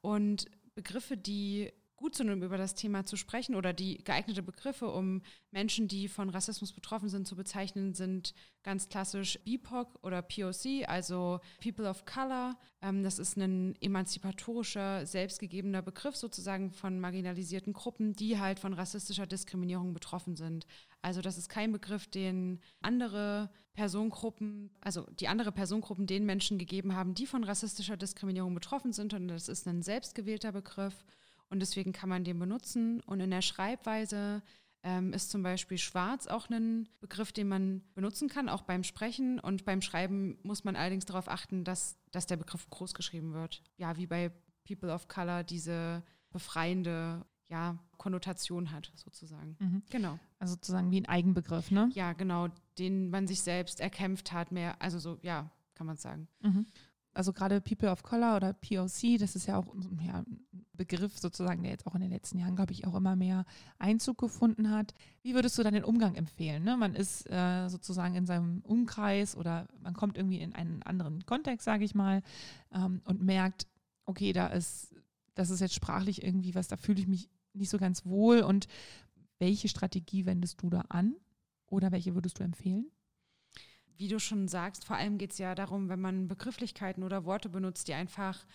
Und 0.02 0.46
Begriffe, 0.76 1.18
die 1.18 1.72
gut 2.00 2.16
sind, 2.16 2.30
um 2.30 2.42
über 2.42 2.58
das 2.58 2.76
Thema 2.76 3.06
zu 3.06 3.18
sprechen 3.18 3.56
oder 3.56 3.74
die 3.74 3.98
geeignete 3.98 4.42
Begriffe, 4.42 4.88
um 4.88 5.22
Menschen, 5.52 5.90
die 5.90 6.08
von 6.08 6.30
Rassismus 6.30 6.72
betroffen 6.72 7.10
sind, 7.10 7.28
zu 7.28 7.36
bezeichnen, 7.36 7.94
sind 7.94 8.34
ganz 8.64 8.88
klassisch 8.88 9.38
BIPOC 9.44 10.00
oder 10.02 10.22
POC, 10.22 10.88
also 10.88 11.42
People 11.62 11.90
of 11.90 12.06
Color. 12.06 12.58
Ähm, 12.82 13.04
das 13.04 13.20
ist 13.20 13.36
ein 13.36 13.76
emanzipatorischer, 13.82 15.06
selbstgegebener 15.06 15.82
Begriff 15.82 16.16
sozusagen 16.16 16.72
von 16.72 17.02
marginalisierten 17.02 17.74
Gruppen, 17.74 18.14
die 18.14 18.40
halt 18.40 18.60
von 18.60 18.74
rassistischer 18.74 19.28
Diskriminierung 19.28 19.94
betroffen 19.94 20.38
sind. 20.38 20.66
Also 21.02 21.22
das 21.22 21.38
ist 21.38 21.50
kein 21.50 21.74
Begriff, 21.74 22.08
den 22.08 22.62
andere 22.82 23.50
Personengruppen, 23.74 24.72
also 24.80 25.06
die 25.20 25.28
andere 25.28 25.52
Personengruppen 25.52 26.08
den 26.08 26.26
Menschen 26.26 26.58
gegeben 26.58 26.96
haben, 26.96 27.14
die 27.14 27.26
von 27.26 27.44
rassistischer 27.44 27.98
Diskriminierung 27.98 28.54
betroffen 28.54 28.94
sind, 28.94 29.12
sondern 29.12 29.36
das 29.36 29.50
ist 29.50 29.68
ein 29.68 29.82
selbstgewählter 29.82 30.54
Begriff 30.54 31.06
und 31.50 31.60
deswegen 31.60 31.92
kann 31.92 32.10
man 32.10 32.24
den 32.24 32.40
benutzen. 32.40 33.02
Und 33.02 33.20
in 33.20 33.32
der 33.32 33.42
Schreibweise 33.42 34.42
ähm, 34.84 35.14
ist 35.14 35.30
zum 35.30 35.44
Beispiel 35.44 35.78
schwarz 35.78 36.28
auch 36.28 36.50
ein 36.50 36.88
Begriff, 37.00 37.32
den 37.32 37.48
man 37.48 37.82
benutzen 37.96 38.30
kann, 38.30 38.50
auch 38.50 38.62
beim 38.62 38.84
Sprechen. 38.84 39.40
Und 39.40 39.66
beim 39.66 39.82
Schreiben 39.82 40.38
muss 40.44 40.64
man 40.64 40.76
allerdings 40.76 41.06
darauf 41.06 41.28
achten, 41.28 41.64
dass, 41.64 41.98
dass 42.12 42.28
der 42.28 42.38
Begriff 42.38 42.70
groß 42.70 42.94
geschrieben 42.94 43.34
wird. 43.34 43.64
Ja, 43.78 43.98
wie 43.98 44.08
bei 44.08 44.32
People 44.66 44.94
of 44.94 45.08
Color 45.08 45.44
diese 45.44 46.04
befreiende 46.30 47.26
ja, 47.50 47.80
Konnotation 47.98 48.72
hat, 48.72 48.92
sozusagen. 48.96 49.58
Mhm. 49.60 49.84
Genau. 49.90 50.20
Also 50.38 50.54
sozusagen 50.54 50.92
wie 50.92 51.02
ein 51.02 51.08
Eigenbegriff, 51.08 51.72
ne? 51.72 51.90
Ja, 51.94 52.14
genau, 52.14 52.48
den 52.78 53.10
man 53.10 53.28
sich 53.28 53.42
selbst 53.42 53.80
erkämpft 53.80 54.32
hat, 54.32 54.52
mehr, 54.52 54.80
also 54.82 55.00
so, 55.00 55.18
ja, 55.24 55.50
kann 55.74 55.88
man 55.88 55.98
sagen. 55.98 56.28
Mhm. 56.42 56.68
Also 57.14 57.34
gerade 57.34 57.60
People 57.60 57.90
of 57.90 58.04
Color 58.04 58.38
oder 58.38 58.54
POC, 58.54 59.18
das 59.18 59.36
ist 59.36 59.48
ja 59.48 59.58
auch 59.58 59.76
ja, 60.06 60.24
Begriff 60.80 61.20
sozusagen, 61.20 61.62
der 61.62 61.74
jetzt 61.74 61.86
auch 61.86 61.94
in 61.96 62.00
den 62.00 62.10
letzten 62.10 62.40
Jahren, 62.40 62.56
glaube 62.56 62.72
ich, 62.72 62.88
auch 62.88 62.96
immer 62.96 63.18
mehr 63.18 63.44
Einzug 63.80 64.18
gefunden 64.18 64.72
hat. 64.72 64.94
Wie 65.22 65.36
würdest 65.36 65.58
du 65.58 65.64
dann 65.64 65.74
den 65.74 65.84
Umgang 65.84 66.16
empfehlen? 66.16 66.64
Ne? 66.64 66.78
Man 66.78 66.96
ist 66.96 67.30
äh, 67.30 67.68
sozusagen 67.68 68.16
in 68.16 68.26
seinem 68.26 68.62
Umkreis 68.62 69.36
oder 69.36 69.68
man 69.82 69.94
kommt 69.94 70.18
irgendwie 70.18 70.40
in 70.40 70.56
einen 70.56 70.82
anderen 70.84 71.26
Kontext, 71.26 71.66
sage 71.66 71.84
ich 71.84 71.96
mal, 71.96 72.24
ähm, 72.74 73.02
und 73.04 73.22
merkt, 73.22 73.68
okay, 74.06 74.32
da 74.32 74.48
ist, 74.48 74.96
das 75.36 75.50
ist 75.50 75.60
jetzt 75.60 75.76
sprachlich 75.76 76.24
irgendwie 76.24 76.56
was, 76.56 76.70
da 76.70 76.78
fühle 76.78 77.02
ich 77.02 77.08
mich 77.08 77.30
nicht 77.52 77.70
so 77.70 77.78
ganz 77.78 78.06
wohl. 78.06 78.40
Und 78.40 78.68
welche 79.38 79.68
Strategie 79.68 80.26
wendest 80.26 80.62
du 80.62 80.70
da 80.70 80.86
an 80.88 81.14
oder 81.68 81.92
welche 81.92 82.16
würdest 82.16 82.40
du 82.40 82.44
empfehlen? 82.44 82.90
Wie 83.98 84.08
du 84.08 84.18
schon 84.18 84.48
sagst, 84.48 84.86
vor 84.86 84.96
allem 84.96 85.18
geht 85.18 85.32
es 85.32 85.40
ja 85.40 85.56
darum, 85.56 85.90
wenn 85.90 86.00
man 86.00 86.30
Begrifflichkeiten 86.30 87.04
oder 87.04 87.26
Worte 87.26 87.50
benutzt, 87.50 87.90
die 87.90 87.94
einfach 87.96 88.46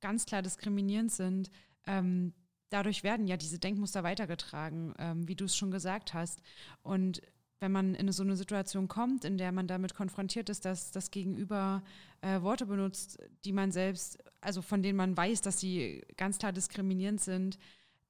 ganz 0.00 0.26
klar 0.26 0.42
diskriminierend 0.42 1.12
sind. 1.12 1.50
Ähm, 1.86 2.32
dadurch 2.70 3.04
werden 3.04 3.26
ja 3.26 3.36
diese 3.36 3.58
Denkmuster 3.58 4.02
weitergetragen, 4.02 4.94
ähm, 4.98 5.28
wie 5.28 5.36
du 5.36 5.44
es 5.44 5.56
schon 5.56 5.70
gesagt 5.70 6.14
hast. 6.14 6.40
Und 6.82 7.22
wenn 7.60 7.72
man 7.72 7.94
in 7.94 8.10
so 8.12 8.22
eine 8.22 8.36
Situation 8.36 8.88
kommt, 8.88 9.24
in 9.24 9.38
der 9.38 9.52
man 9.52 9.66
damit 9.66 9.94
konfrontiert 9.94 10.48
ist, 10.50 10.64
dass 10.64 10.90
das 10.90 11.10
Gegenüber 11.10 11.82
äh, 12.20 12.42
Worte 12.42 12.66
benutzt, 12.66 13.18
die 13.44 13.52
man 13.52 13.72
selbst, 13.72 14.18
also 14.40 14.60
von 14.60 14.82
denen 14.82 14.98
man 14.98 15.16
weiß, 15.16 15.40
dass 15.40 15.60
sie 15.60 16.02
ganz 16.16 16.38
klar 16.38 16.52
diskriminierend 16.52 17.20
sind, 17.20 17.58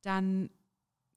dann 0.03 0.51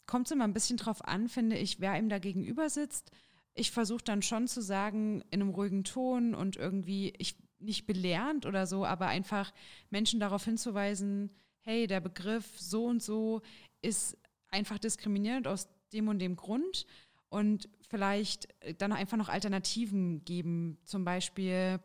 kommt 0.05 0.27
es 0.27 0.31
immer 0.31 0.43
ein 0.43 0.53
bisschen 0.53 0.77
drauf 0.77 1.03
an, 1.03 1.29
finde 1.29 1.57
ich, 1.57 1.79
wer 1.79 1.97
ihm 1.97 2.09
da 2.09 2.19
gegenüber 2.19 2.69
sitzt. 2.69 3.11
Ich 3.53 3.71
versuche 3.71 4.03
dann 4.03 4.21
schon 4.21 4.47
zu 4.47 4.61
sagen, 4.61 5.21
in 5.31 5.41
einem 5.41 5.49
ruhigen 5.49 5.83
Ton 5.83 6.35
und 6.35 6.57
irgendwie, 6.57 7.13
ich 7.17 7.35
nicht 7.59 7.87
belehrend 7.87 8.45
oder 8.45 8.67
so, 8.67 8.85
aber 8.85 9.07
einfach 9.07 9.51
Menschen 9.89 10.19
darauf 10.19 10.45
hinzuweisen, 10.45 11.31
hey, 11.67 11.86
der 11.86 12.00
Begriff 12.00 12.45
so 12.57 12.86
und 12.86 13.03
so 13.03 13.41
ist 13.81 14.17
einfach 14.47 14.79
diskriminierend 14.79 15.47
aus 15.47 15.67
dem 15.91 16.07
und 16.07 16.19
dem 16.19 16.38
Grund 16.38 16.86
und 17.27 17.67
vielleicht 17.89 18.47
dann 18.77 18.93
einfach 18.93 19.17
noch 19.17 19.27
Alternativen 19.27 20.24
geben. 20.24 20.77
Zum 20.86 21.03
Beispiel 21.03 21.81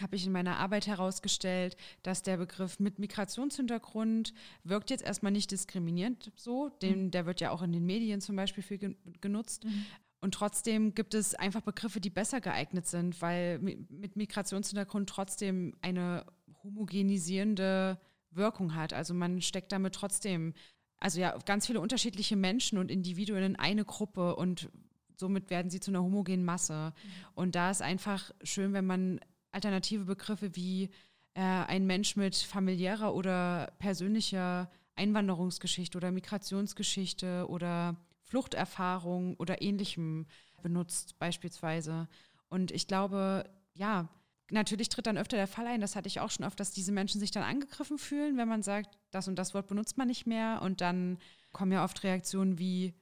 habe 0.00 0.16
ich 0.16 0.26
in 0.26 0.32
meiner 0.32 0.58
Arbeit 0.58 0.88
herausgestellt, 0.88 1.76
dass 2.02 2.24
der 2.24 2.36
Begriff 2.36 2.80
mit 2.80 2.98
Migrationshintergrund 2.98 4.34
wirkt 4.64 4.90
jetzt 4.90 5.04
erstmal 5.04 5.30
nicht 5.30 5.52
diskriminierend 5.52 6.32
so, 6.34 6.68
den, 6.82 7.04
mhm. 7.04 7.10
der 7.12 7.26
wird 7.26 7.40
ja 7.40 7.52
auch 7.52 7.62
in 7.62 7.72
den 7.72 7.86
Medien 7.86 8.20
zum 8.20 8.34
Beispiel 8.34 8.64
viel 8.64 8.96
genutzt. 9.20 9.64
Mhm. 9.64 9.86
Und 10.20 10.34
trotzdem 10.34 10.96
gibt 10.96 11.14
es 11.14 11.36
einfach 11.36 11.60
Begriffe, 11.60 12.00
die 12.00 12.10
besser 12.10 12.40
geeignet 12.40 12.88
sind, 12.88 13.22
weil 13.22 13.60
mit 13.60 14.16
Migrationshintergrund 14.16 15.08
trotzdem 15.08 15.76
eine 15.80 16.26
homogenisierende 16.64 18.00
Wirkung 18.36 18.74
hat. 18.74 18.92
Also 18.92 19.14
man 19.14 19.40
steckt 19.40 19.72
damit 19.72 19.94
trotzdem, 19.94 20.54
also 20.98 21.20
ja, 21.20 21.36
ganz 21.44 21.66
viele 21.66 21.80
unterschiedliche 21.80 22.36
Menschen 22.36 22.78
und 22.78 22.90
Individuen 22.90 23.42
in 23.42 23.56
eine 23.56 23.84
Gruppe 23.84 24.36
und 24.36 24.68
somit 25.16 25.50
werden 25.50 25.70
sie 25.70 25.80
zu 25.80 25.90
einer 25.90 26.02
homogenen 26.02 26.44
Masse. 26.44 26.92
Mhm. 26.94 27.10
Und 27.34 27.54
da 27.54 27.70
ist 27.70 27.82
einfach 27.82 28.30
schön, 28.42 28.72
wenn 28.72 28.86
man 28.86 29.20
alternative 29.50 30.04
Begriffe 30.04 30.54
wie 30.54 30.90
äh, 31.34 31.40
ein 31.40 31.86
Mensch 31.86 32.16
mit 32.16 32.36
familiärer 32.36 33.14
oder 33.14 33.72
persönlicher 33.78 34.70
Einwanderungsgeschichte 34.94 35.96
oder 35.98 36.10
Migrationsgeschichte 36.10 37.46
oder 37.48 37.96
Fluchterfahrung 38.22 39.36
oder 39.36 39.62
ähnlichem 39.62 40.26
benutzt 40.62 41.18
beispielsweise. 41.18 42.08
Und 42.48 42.70
ich 42.70 42.86
glaube, 42.86 43.48
ja, 43.74 44.08
natürlich 44.50 44.88
tritt 44.88 45.06
dann 45.06 45.18
öfter 45.18 45.36
der 45.36 45.46
Fall 45.46 45.66
ein, 45.66 45.80
das 45.80 45.96
hatte 45.96 46.08
ich 46.08 46.20
auch 46.20 46.30
schon 46.30 46.46
oft, 46.46 46.58
dass 46.60 46.70
diese 46.70 46.92
Menschen 46.92 47.20
sich 47.20 47.30
dann 47.30 47.42
angegriffen 47.42 47.98
fühlen, 47.98 48.36
wenn 48.36 48.48
man 48.48 48.62
sagt, 48.62 48.98
das 49.10 49.28
und 49.28 49.36
das 49.36 49.54
Wort 49.54 49.66
benutzt 49.66 49.98
man 49.98 50.08
nicht 50.08 50.26
mehr. 50.26 50.60
Und 50.62 50.80
dann 50.80 51.18
kommen 51.52 51.72
ja 51.72 51.84
oft 51.84 52.02
Reaktionen 52.04 52.58
wie, 52.58 52.94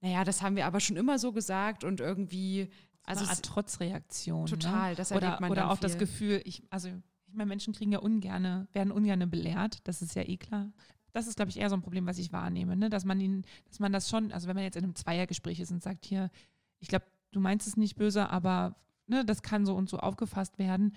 naja, 0.00 0.24
das 0.24 0.42
haben 0.42 0.56
wir 0.56 0.66
aber 0.66 0.80
schon 0.80 0.96
immer 0.96 1.18
so 1.18 1.32
gesagt 1.32 1.84
und 1.84 2.00
irgendwie. 2.00 2.70
Also 3.04 3.22
eine 3.22 3.30
Art 3.30 3.42
Trotzreaktion. 3.44 4.44
Ne? 4.44 4.50
Total, 4.50 4.90
ne? 4.90 4.96
das 4.96 5.10
erlebt 5.10 5.32
oder, 5.32 5.40
man 5.40 5.50
Oder 5.50 5.70
auch 5.70 5.78
viel. 5.78 5.82
das 5.82 5.98
Gefühl, 5.98 6.42
ich, 6.44 6.62
also 6.70 6.88
ich 6.88 7.34
meine, 7.34 7.48
Menschen 7.48 7.72
kriegen 7.72 7.92
ja 7.92 7.98
ungerne, 7.98 8.66
werden 8.72 8.90
ungerne 8.90 9.26
belehrt, 9.26 9.80
das 9.84 10.02
ist 10.02 10.14
ja 10.14 10.22
eh 10.22 10.36
klar. 10.36 10.72
Das 11.12 11.26
ist, 11.26 11.36
glaube 11.36 11.50
ich, 11.50 11.58
eher 11.58 11.70
so 11.70 11.76
ein 11.76 11.82
Problem, 11.82 12.06
was 12.06 12.18
ich 12.18 12.32
wahrnehme, 12.32 12.76
ne? 12.76 12.90
dass 12.90 13.04
man 13.04 13.20
ihn, 13.20 13.44
dass 13.68 13.78
man 13.78 13.92
das 13.92 14.10
schon, 14.10 14.32
also 14.32 14.48
wenn 14.48 14.56
man 14.56 14.64
jetzt 14.64 14.76
in 14.76 14.84
einem 14.84 14.94
Zweiergespräch 14.94 15.60
ist 15.60 15.70
und 15.70 15.82
sagt, 15.82 16.04
hier, 16.04 16.30
ich 16.78 16.88
glaube, 16.88 17.06
du 17.32 17.40
meinst 17.40 17.66
es 17.66 17.76
nicht 17.76 17.96
böse, 17.96 18.28
aber 18.28 18.76
ne, 19.06 19.24
das 19.24 19.42
kann 19.42 19.66
so 19.66 19.74
und 19.74 19.88
so 19.88 19.98
aufgefasst 19.98 20.58
werden. 20.58 20.94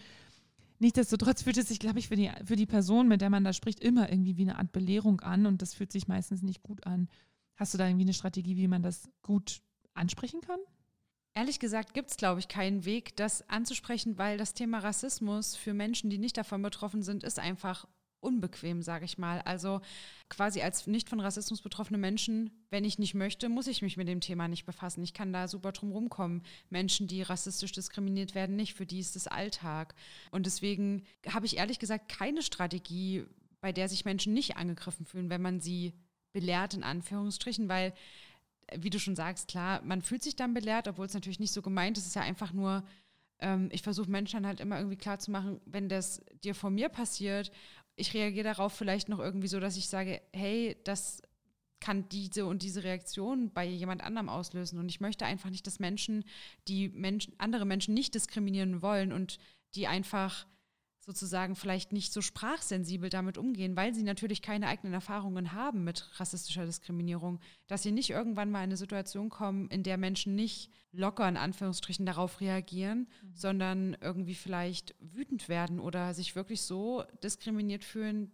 Nichtsdestotrotz 0.80 1.42
fühlt 1.44 1.58
es 1.58 1.68
sich, 1.68 1.80
glaube 1.80 2.00
ich, 2.00 2.08
für 2.08 2.16
die, 2.16 2.32
für 2.46 2.56
die 2.56 2.66
Person, 2.66 3.08
mit 3.08 3.22
der 3.22 3.30
man 3.30 3.44
da 3.44 3.52
spricht, 3.52 3.82
immer 3.82 4.10
irgendwie 4.10 4.38
wie 4.38 4.44
eine 4.44 4.58
Art 4.58 4.72
Belehrung 4.72 5.20
an 5.22 5.46
und 5.46 5.62
das 5.62 5.74
fühlt 5.74 5.92
sich 5.92 6.08
meistens 6.08 6.42
nicht 6.42 6.64
gut 6.64 6.86
an. 6.86 7.10
Hast 7.56 7.74
du 7.74 7.78
da 7.78 7.86
irgendwie 7.86 8.06
eine 8.06 8.14
Strategie, 8.14 8.56
wie 8.56 8.70
man 8.70 8.82
das 8.82 9.10
gut 9.22 9.62
ansprechen 9.94 10.40
kann? 10.40 10.60
Ehrlich 11.34 11.60
gesagt 11.60 11.94
gibt 11.94 12.10
es, 12.12 12.18
glaube 12.18 12.40
ich, 12.40 12.48
keinen 12.48 12.86
Weg, 12.86 13.16
das 13.18 13.48
anzusprechen, 13.50 14.18
weil 14.18 14.38
das 14.38 14.54
Thema 14.54 14.80
Rassismus 14.80 15.56
für 15.56 15.74
Menschen, 15.74 16.10
die 16.10 16.18
nicht 16.18 16.38
davon 16.38 16.62
betroffen 16.62 17.04
sind, 17.04 17.24
ist 17.24 17.40
einfach 17.40 17.86
unbequem, 18.22 18.82
sage 18.82 19.06
ich 19.06 19.18
mal. 19.18 19.42
Also 19.42 19.82
quasi 20.30 20.62
als 20.62 20.88
nicht 20.88 21.10
von 21.10 21.20
Rassismus 21.20 21.62
betroffene 21.62 21.98
Menschen, 21.98 22.52
wenn 22.70 22.84
ich 22.84 23.00
nicht 23.00 23.14
möchte, 23.14 23.50
muss 23.50 23.68
ich 23.68 23.82
mich 23.82 23.98
mit 23.98 24.08
dem 24.08 24.22
Thema 24.22 24.48
nicht 24.48 24.66
befassen. 24.66 25.04
Ich 25.04 25.14
kann 25.14 25.34
da 25.34 25.48
super 25.48 25.72
drum 25.72 25.92
rumkommen. 25.92 26.44
Menschen, 26.70 27.08
die 27.08 27.22
rassistisch 27.22 27.72
diskriminiert 27.72 28.36
werden, 28.36 28.56
nicht. 28.56 28.74
Für 28.74 28.86
die 28.86 29.00
ist 29.00 29.16
es 29.16 29.28
Alltag. 29.28 29.96
Und 30.32 30.46
deswegen 30.46 31.04
habe 31.28 31.46
ich 31.46 31.58
ehrlich 31.58 31.80
gesagt 31.80 32.10
keine 32.10 32.42
Strategie, 32.42 33.26
bei 33.62 33.72
der 33.72 33.90
sich 33.90 34.06
Menschen 34.06 34.34
nicht 34.34 34.58
angegriffen 34.58 35.06
fühlen, 35.06 35.30
wenn 35.30 35.42
man 35.42 35.60
sie 35.60 35.94
belehrt, 36.32 36.74
in 36.74 36.84
Anführungsstrichen, 36.84 37.68
weil, 37.68 37.94
wie 38.76 38.90
du 38.90 39.00
schon 39.00 39.16
sagst, 39.16 39.48
klar, 39.48 39.82
man 39.84 40.02
fühlt 40.02 40.24
sich 40.24 40.36
dann 40.36 40.54
belehrt, 40.54 40.88
obwohl 40.88 41.08
es 41.08 41.14
natürlich 41.14 41.40
nicht 41.40 41.52
so 41.52 41.62
gemeint 41.62 41.98
ist. 41.98 42.04
Es 42.04 42.10
ist 42.10 42.16
ja 42.16 42.22
einfach 42.22 42.54
nur 42.54 42.84
ähm, 43.40 43.70
ich 43.72 43.82
versuche 43.82 44.10
Menschen 44.10 44.46
halt 44.46 44.60
immer 44.60 44.78
irgendwie 44.78 44.98
klarzumachen, 44.98 45.62
wenn 45.66 45.90
das 45.90 46.22
dir 46.44 46.54
vor 46.56 46.70
mir 46.70 46.90
passiert 46.90 47.52
ich 48.00 48.14
reagiere 48.14 48.46
darauf 48.46 48.74
vielleicht 48.74 49.10
noch 49.10 49.20
irgendwie 49.20 49.48
so, 49.48 49.60
dass 49.60 49.78
ich 49.78 49.88
sage, 49.88 50.22
hey, 50.34 50.78
das 50.84 51.22
kann 51.80 52.10
diese 52.10 52.46
und 52.46 52.62
diese 52.62 52.84
Reaktion 52.84 53.52
bei 53.52 53.66
jemand 53.66 54.04
anderem 54.04 54.30
auslösen. 54.30 54.80
Und 54.80 54.90
ich 54.90 55.00
möchte 55.00 55.26
einfach 55.26 55.50
nicht, 55.50 55.66
dass 55.66 55.80
Menschen, 55.80 56.26
die 56.68 56.90
Menschen, 56.90 57.34
andere 57.38 57.66
Menschen 57.66 57.94
nicht 57.94 58.16
diskriminieren 58.16 58.82
wollen 58.82 59.14
und 59.14 59.40
die 59.76 59.88
einfach 59.88 60.46
sozusagen 61.00 61.56
vielleicht 61.56 61.92
nicht 61.92 62.14
so 62.14 62.22
sprachsensibel 62.22 63.10
damit 63.10 63.38
umgehen, 63.38 63.76
weil 63.76 63.94
sie 63.94 64.04
natürlich 64.04 64.42
keine 64.42 64.68
eigenen 64.68 64.94
Erfahrungen 64.94 65.54
haben 65.54 65.84
mit 65.84 66.08
rassistischer 66.20 66.66
Diskriminierung, 66.66 67.40
dass 67.68 67.84
sie 67.84 67.92
nicht 67.92 68.10
irgendwann 68.10 68.52
mal 68.52 68.60
in 68.60 68.70
eine 68.70 68.78
Situation 68.78 69.30
kommen, 69.30 69.68
in 69.70 69.84
der 69.84 69.98
Menschen 69.98 70.36
nicht 70.36 70.70
locker 70.92 71.28
in 71.28 71.38
Anführungsstrichen 71.38 72.06
darauf 72.06 72.42
reagieren, 72.42 73.08
mhm. 73.22 73.36
sondern 73.36 73.98
irgendwie 74.02 74.36
vielleicht 74.36 74.96
wütend 75.00 75.50
werden 75.50 75.80
oder 75.80 76.14
sich 76.14 76.36
wirklich 76.36 76.62
so 76.62 77.04
diskriminiert 77.24 77.84
fühlen. 77.84 78.32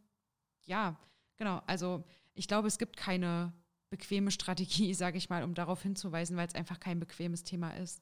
Ja, 0.65 1.00
genau. 1.38 1.62
Also 1.67 2.03
ich 2.34 2.48
glaube, 2.48 2.67
es 2.67 2.77
gibt 2.77 2.98
keine 2.98 3.53
bequeme 3.89 4.31
Strategie, 4.31 4.93
sage 4.95 5.17
ich 5.17 5.29
mal, 5.29 5.43
um 5.43 5.53
darauf 5.53 5.81
hinzuweisen, 5.81 6.36
weil 6.38 6.48
es 6.48 6.55
einfach 6.55 6.79
kein 6.79 7.00
bequemes 7.00 7.43
Thema 7.43 7.72
ist. 7.72 8.01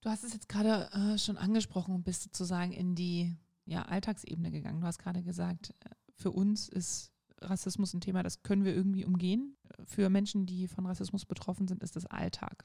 Du 0.00 0.10
hast 0.10 0.24
es 0.24 0.32
jetzt 0.32 0.48
gerade 0.48 0.90
äh, 0.92 1.18
schon 1.18 1.36
angesprochen 1.36 1.94
und 1.94 2.04
bist 2.04 2.22
sozusagen 2.22 2.72
in 2.72 2.94
die 2.94 3.36
ja, 3.64 3.82
Alltagsebene 3.82 4.50
gegangen. 4.50 4.80
Du 4.80 4.86
hast 4.86 4.98
gerade 4.98 5.22
gesagt, 5.22 5.74
äh, 5.80 5.90
für 6.14 6.30
uns 6.30 6.68
ist 6.68 7.12
Rassismus 7.40 7.94
ein 7.94 8.00
Thema, 8.00 8.22
das 8.22 8.42
können 8.42 8.64
wir 8.64 8.74
irgendwie 8.74 9.04
umgehen. 9.04 9.56
Für 9.84 10.08
Menschen, 10.08 10.46
die 10.46 10.66
von 10.68 10.86
Rassismus 10.86 11.24
betroffen 11.24 11.68
sind, 11.68 11.82
ist 11.82 11.96
das 11.96 12.06
Alltag. 12.06 12.64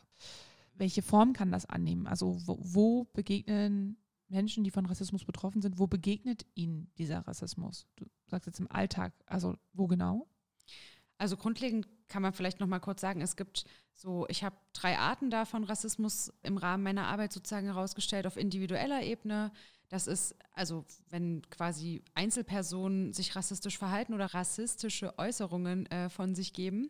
Welche 0.76 1.02
Form 1.02 1.34
kann 1.34 1.52
das 1.52 1.66
annehmen? 1.66 2.08
Also 2.08 2.38
wo, 2.46 2.58
wo 2.62 3.04
begegnen 3.14 3.98
Menschen, 4.30 4.64
die 4.64 4.72
von 4.72 4.86
Rassismus 4.86 5.26
betroffen 5.26 5.62
sind, 5.62 5.78
wo 5.78 5.86
begegnet 5.86 6.46
ihnen 6.56 6.92
dieser 6.98 7.20
Rassismus? 7.20 7.86
Du 7.96 8.06
sagst 8.26 8.48
jetzt 8.48 8.60
im 8.60 8.72
Alltag, 8.72 9.14
also 9.28 9.56
wo 9.74 9.88
genau? 9.88 10.28
Also 11.20 11.38
grundlegend 11.38 11.88
kann 12.08 12.22
man 12.22 12.34
vielleicht 12.34 12.60
noch 12.60 12.68
mal 12.68 12.80
kurz 12.80 13.02
sagen, 13.02 13.22
es 13.22 13.36
gibt 13.36 13.66
so, 13.94 14.26
ich 14.30 14.44
habe 14.44 14.56
drei 14.74 14.98
Arten 14.98 15.30
da 15.30 15.46
von 15.46 15.64
Rassismus 15.64 16.32
im 16.44 16.58
Rahmen 16.58 16.84
meiner 16.84 17.08
Arbeit 17.08 17.34
sozusagen 17.34 17.68
herausgestellt 17.68 18.28
auf 18.28 18.38
individueller 18.38 19.04
Ebene, 19.04 19.52
das 19.94 20.08
ist, 20.08 20.36
also 20.54 20.86
wenn 21.10 21.44
quasi 21.52 22.02
Einzelpersonen 22.16 23.14
sich 23.14 23.36
rassistisch 23.36 23.78
verhalten 23.78 24.16
oder 24.16 24.34
rassistische 24.34 25.20
Äußerungen 25.20 25.86
äh, 25.92 26.10
von 26.10 26.34
sich 26.34 26.54
geben. 26.54 26.90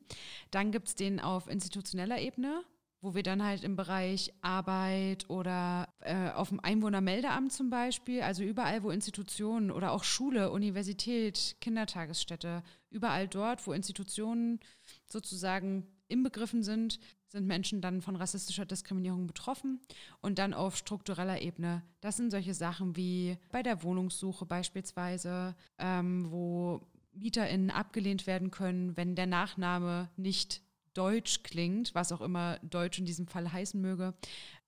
Dann 0.52 0.72
gibt 0.72 0.88
es 0.88 0.96
den 0.96 1.20
auf 1.20 1.50
institutioneller 1.50 2.22
Ebene, 2.22 2.64
wo 3.02 3.14
wir 3.14 3.24
dann 3.24 3.44
halt 3.44 3.66
im 3.66 3.76
Bereich 3.76 4.34
Arbeit 4.42 5.30
oder 5.30 5.90
äh, 6.00 6.30
auf 6.30 6.48
dem 6.48 6.62
Einwohnermeldeamt 6.62 7.52
zum 7.52 7.70
Beispiel, 7.70 8.22
also 8.22 8.42
überall, 8.42 8.84
wo 8.84 8.92
Institutionen 8.92 9.70
oder 9.70 9.92
auch 9.92 10.06
Schule, 10.06 10.52
Universität, 10.52 11.58
Kindertagesstätte, 11.60 12.64
überall 12.94 13.28
dort, 13.28 13.66
wo 13.68 13.74
Institutionen 13.74 14.60
sozusagen 15.06 15.88
inbegriffen 16.08 16.64
sind, 16.64 17.00
sind 17.28 17.48
Menschen 17.48 17.82
dann 17.82 18.02
von 18.02 18.16
rassistischer 18.16 18.66
Diskriminierung 18.66 19.26
betroffen. 19.26 19.82
Und 20.22 20.38
dann 20.38 20.54
auf 20.54 20.78
struktureller 20.78 21.42
Ebene, 21.42 21.84
das 22.02 22.18
sind 22.18 22.32
solche 22.32 22.54
Sachen 22.54 22.96
wie 22.96 23.38
bei 23.52 23.64
der 23.64 23.84
Wohnungssuche 23.84 24.46
beispielsweise, 24.46 25.56
ähm, 25.80 26.28
wo 26.30 26.88
MieterInnen 27.14 27.72
abgelehnt 27.72 28.28
werden 28.28 28.52
können, 28.52 28.96
wenn 28.96 29.16
der 29.16 29.28
Nachname 29.28 30.10
nicht 30.16 30.62
deutsch 30.94 31.42
klingt, 31.44 31.96
was 31.96 32.12
auch 32.12 32.22
immer 32.22 32.60
deutsch 32.60 33.00
in 33.00 33.06
diesem 33.06 33.28
Fall 33.28 33.52
heißen 33.52 33.82
möge, 33.82 34.14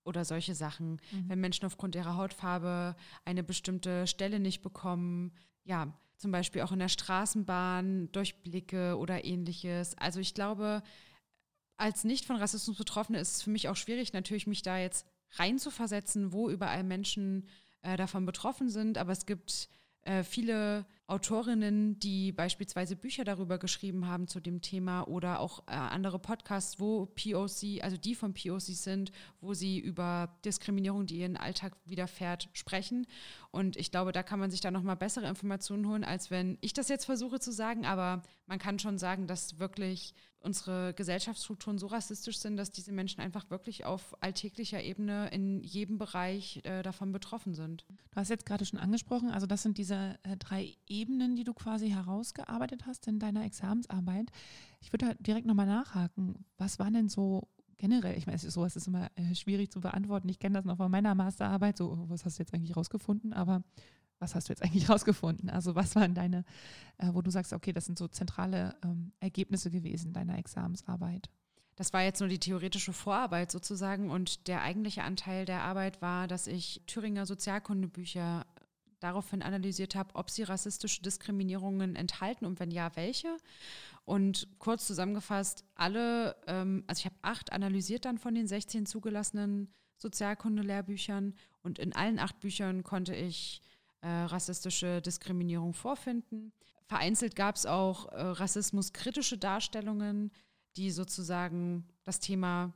oder 0.06 0.24
solche 0.24 0.54
Sachen. 0.54 1.00
Mhm. 1.10 1.28
Wenn 1.28 1.40
Menschen 1.40 1.66
aufgrund 1.66 1.94
ihrer 1.94 2.16
Hautfarbe 2.16 2.96
eine 3.24 3.42
bestimmte 3.42 4.06
Stelle 4.06 4.38
nicht 4.38 4.62
bekommen, 4.62 5.32
ja, 5.64 5.92
zum 6.16 6.30
Beispiel 6.30 6.62
auch 6.62 6.72
in 6.72 6.78
der 6.78 6.88
Straßenbahn 6.88 8.10
durch 8.12 8.42
Blicke 8.42 8.96
oder 8.96 9.24
ähnliches. 9.24 9.96
Also 9.98 10.20
ich 10.20 10.34
glaube, 10.34 10.82
als 11.76 12.04
nicht 12.04 12.24
von 12.24 12.36
Rassismus 12.36 12.76
Betroffene 12.76 13.18
ist 13.18 13.36
es 13.36 13.42
für 13.42 13.50
mich 13.50 13.68
auch 13.68 13.76
schwierig, 13.76 14.12
natürlich 14.12 14.46
mich 14.46 14.62
da 14.62 14.78
jetzt 14.78 15.06
reinzuversetzen, 15.32 16.32
wo 16.32 16.48
überall 16.48 16.84
Menschen 16.84 17.48
äh, 17.82 17.96
davon 17.96 18.24
betroffen 18.24 18.70
sind. 18.70 18.98
Aber 18.98 19.12
es 19.12 19.26
gibt 19.26 19.68
äh, 20.06 20.22
viele 20.22 20.86
Autorinnen, 21.08 21.98
die 22.00 22.32
beispielsweise 22.32 22.96
Bücher 22.96 23.24
darüber 23.24 23.58
geschrieben 23.58 24.06
haben 24.06 24.26
zu 24.26 24.40
dem 24.40 24.60
Thema 24.60 25.02
oder 25.02 25.40
auch 25.40 25.60
äh, 25.66 25.72
andere 25.72 26.18
Podcasts, 26.18 26.80
wo 26.80 27.06
POC, 27.06 27.82
also 27.82 27.96
die 27.96 28.14
von 28.14 28.34
POC 28.34 28.60
sind, 28.60 29.12
wo 29.40 29.54
sie 29.54 29.78
über 29.78 30.36
Diskriminierung, 30.44 31.06
die 31.06 31.18
ihren 31.18 31.36
Alltag 31.36 31.76
widerfährt, 31.84 32.48
sprechen. 32.52 33.06
Und 33.50 33.76
ich 33.76 33.90
glaube, 33.90 34.12
da 34.12 34.22
kann 34.22 34.40
man 34.40 34.50
sich 34.50 34.60
dann 34.60 34.74
nochmal 34.74 34.96
bessere 34.96 35.28
Informationen 35.28 35.88
holen, 35.88 36.04
als 36.04 36.30
wenn 36.30 36.58
ich 36.60 36.72
das 36.72 36.88
jetzt 36.88 37.04
versuche 37.04 37.38
zu 37.38 37.52
sagen. 37.52 37.86
Aber 37.86 38.22
man 38.46 38.58
kann 38.58 38.78
schon 38.78 38.98
sagen, 38.98 39.26
dass 39.26 39.58
wirklich 39.58 40.14
unsere 40.46 40.94
Gesellschaftsstrukturen 40.94 41.76
so 41.76 41.88
rassistisch 41.88 42.38
sind, 42.38 42.56
dass 42.56 42.70
diese 42.70 42.92
Menschen 42.92 43.20
einfach 43.20 43.50
wirklich 43.50 43.84
auf 43.84 44.16
alltäglicher 44.22 44.82
Ebene 44.82 45.28
in 45.28 45.62
jedem 45.62 45.98
Bereich 45.98 46.60
äh, 46.64 46.82
davon 46.82 47.12
betroffen 47.12 47.52
sind. 47.54 47.84
Du 47.88 48.16
hast 48.16 48.30
jetzt 48.30 48.46
gerade 48.46 48.64
schon 48.64 48.78
angesprochen, 48.78 49.30
also 49.30 49.46
das 49.46 49.62
sind 49.62 49.76
diese 49.76 50.18
äh, 50.22 50.36
drei 50.38 50.74
Ebenen, 50.86 51.36
die 51.36 51.44
du 51.44 51.52
quasi 51.52 51.90
herausgearbeitet 51.90 52.86
hast 52.86 53.06
in 53.08 53.18
deiner 53.18 53.44
Examensarbeit. 53.44 54.30
Ich 54.80 54.92
würde 54.92 55.06
da 55.06 55.14
direkt 55.14 55.46
nochmal 55.46 55.66
nachhaken. 55.66 56.46
Was 56.56 56.78
waren 56.78 56.94
denn 56.94 57.08
so 57.08 57.48
generell, 57.78 58.16
ich 58.16 58.26
meine, 58.26 58.38
sowas 58.38 58.76
ist 58.76 58.86
immer 58.86 59.10
äh, 59.16 59.34
schwierig 59.34 59.70
zu 59.70 59.80
beantworten. 59.80 60.28
Ich 60.28 60.38
kenne 60.38 60.54
das 60.54 60.64
noch 60.64 60.76
von 60.76 60.90
meiner 60.90 61.14
Masterarbeit, 61.14 61.76
so, 61.76 62.04
was 62.08 62.24
hast 62.24 62.38
du 62.38 62.42
jetzt 62.42 62.54
eigentlich 62.54 62.76
rausgefunden? 62.76 63.32
Aber 63.32 63.62
was 64.18 64.34
hast 64.34 64.48
du 64.48 64.52
jetzt 64.52 64.62
eigentlich 64.62 64.88
rausgefunden? 64.90 65.50
Also 65.50 65.74
was 65.74 65.94
waren 65.96 66.14
deine, 66.14 66.44
äh, 66.98 67.08
wo 67.12 67.22
du 67.22 67.30
sagst, 67.30 67.52
okay, 67.52 67.72
das 67.72 67.86
sind 67.86 67.98
so 67.98 68.08
zentrale 68.08 68.76
ähm, 68.84 69.12
Ergebnisse 69.20 69.70
gewesen 69.70 70.12
deiner 70.12 70.38
Examensarbeit? 70.38 71.30
Das 71.76 71.92
war 71.92 72.02
jetzt 72.02 72.20
nur 72.20 72.28
die 72.30 72.38
theoretische 72.38 72.94
Vorarbeit 72.94 73.52
sozusagen 73.52 74.10
und 74.10 74.48
der 74.48 74.62
eigentliche 74.62 75.02
Anteil 75.02 75.44
der 75.44 75.62
Arbeit 75.62 76.00
war, 76.00 76.26
dass 76.26 76.46
ich 76.46 76.82
Thüringer 76.86 77.26
Sozialkundebücher 77.26 78.46
daraufhin 79.00 79.42
analysiert 79.42 79.94
habe, 79.94 80.14
ob 80.14 80.30
sie 80.30 80.42
rassistische 80.42 81.02
Diskriminierungen 81.02 81.94
enthalten 81.96 82.46
und 82.46 82.60
wenn 82.60 82.70
ja, 82.70 82.96
welche. 82.96 83.36
Und 84.06 84.48
kurz 84.58 84.86
zusammengefasst, 84.86 85.64
alle, 85.74 86.36
ähm, 86.46 86.84
also 86.86 87.00
ich 87.00 87.04
habe 87.04 87.16
acht 87.20 87.52
analysiert 87.52 88.06
dann 88.06 88.16
von 88.16 88.34
den 88.34 88.46
16 88.46 88.86
zugelassenen 88.86 89.68
Sozialkundelehrbüchern 89.98 91.34
und 91.62 91.78
in 91.78 91.94
allen 91.94 92.18
acht 92.18 92.40
Büchern 92.40 92.84
konnte 92.84 93.14
ich 93.14 93.60
äh, 94.06 94.22
rassistische 94.26 95.02
Diskriminierung 95.02 95.74
vorfinden. 95.74 96.52
Vereinzelt 96.84 97.34
gab 97.34 97.56
es 97.56 97.66
auch 97.66 98.06
äh, 98.12 98.20
rassismuskritische 98.20 99.36
Darstellungen, 99.36 100.30
die 100.76 100.92
sozusagen 100.92 101.88
das 102.04 102.20
Thema 102.20 102.72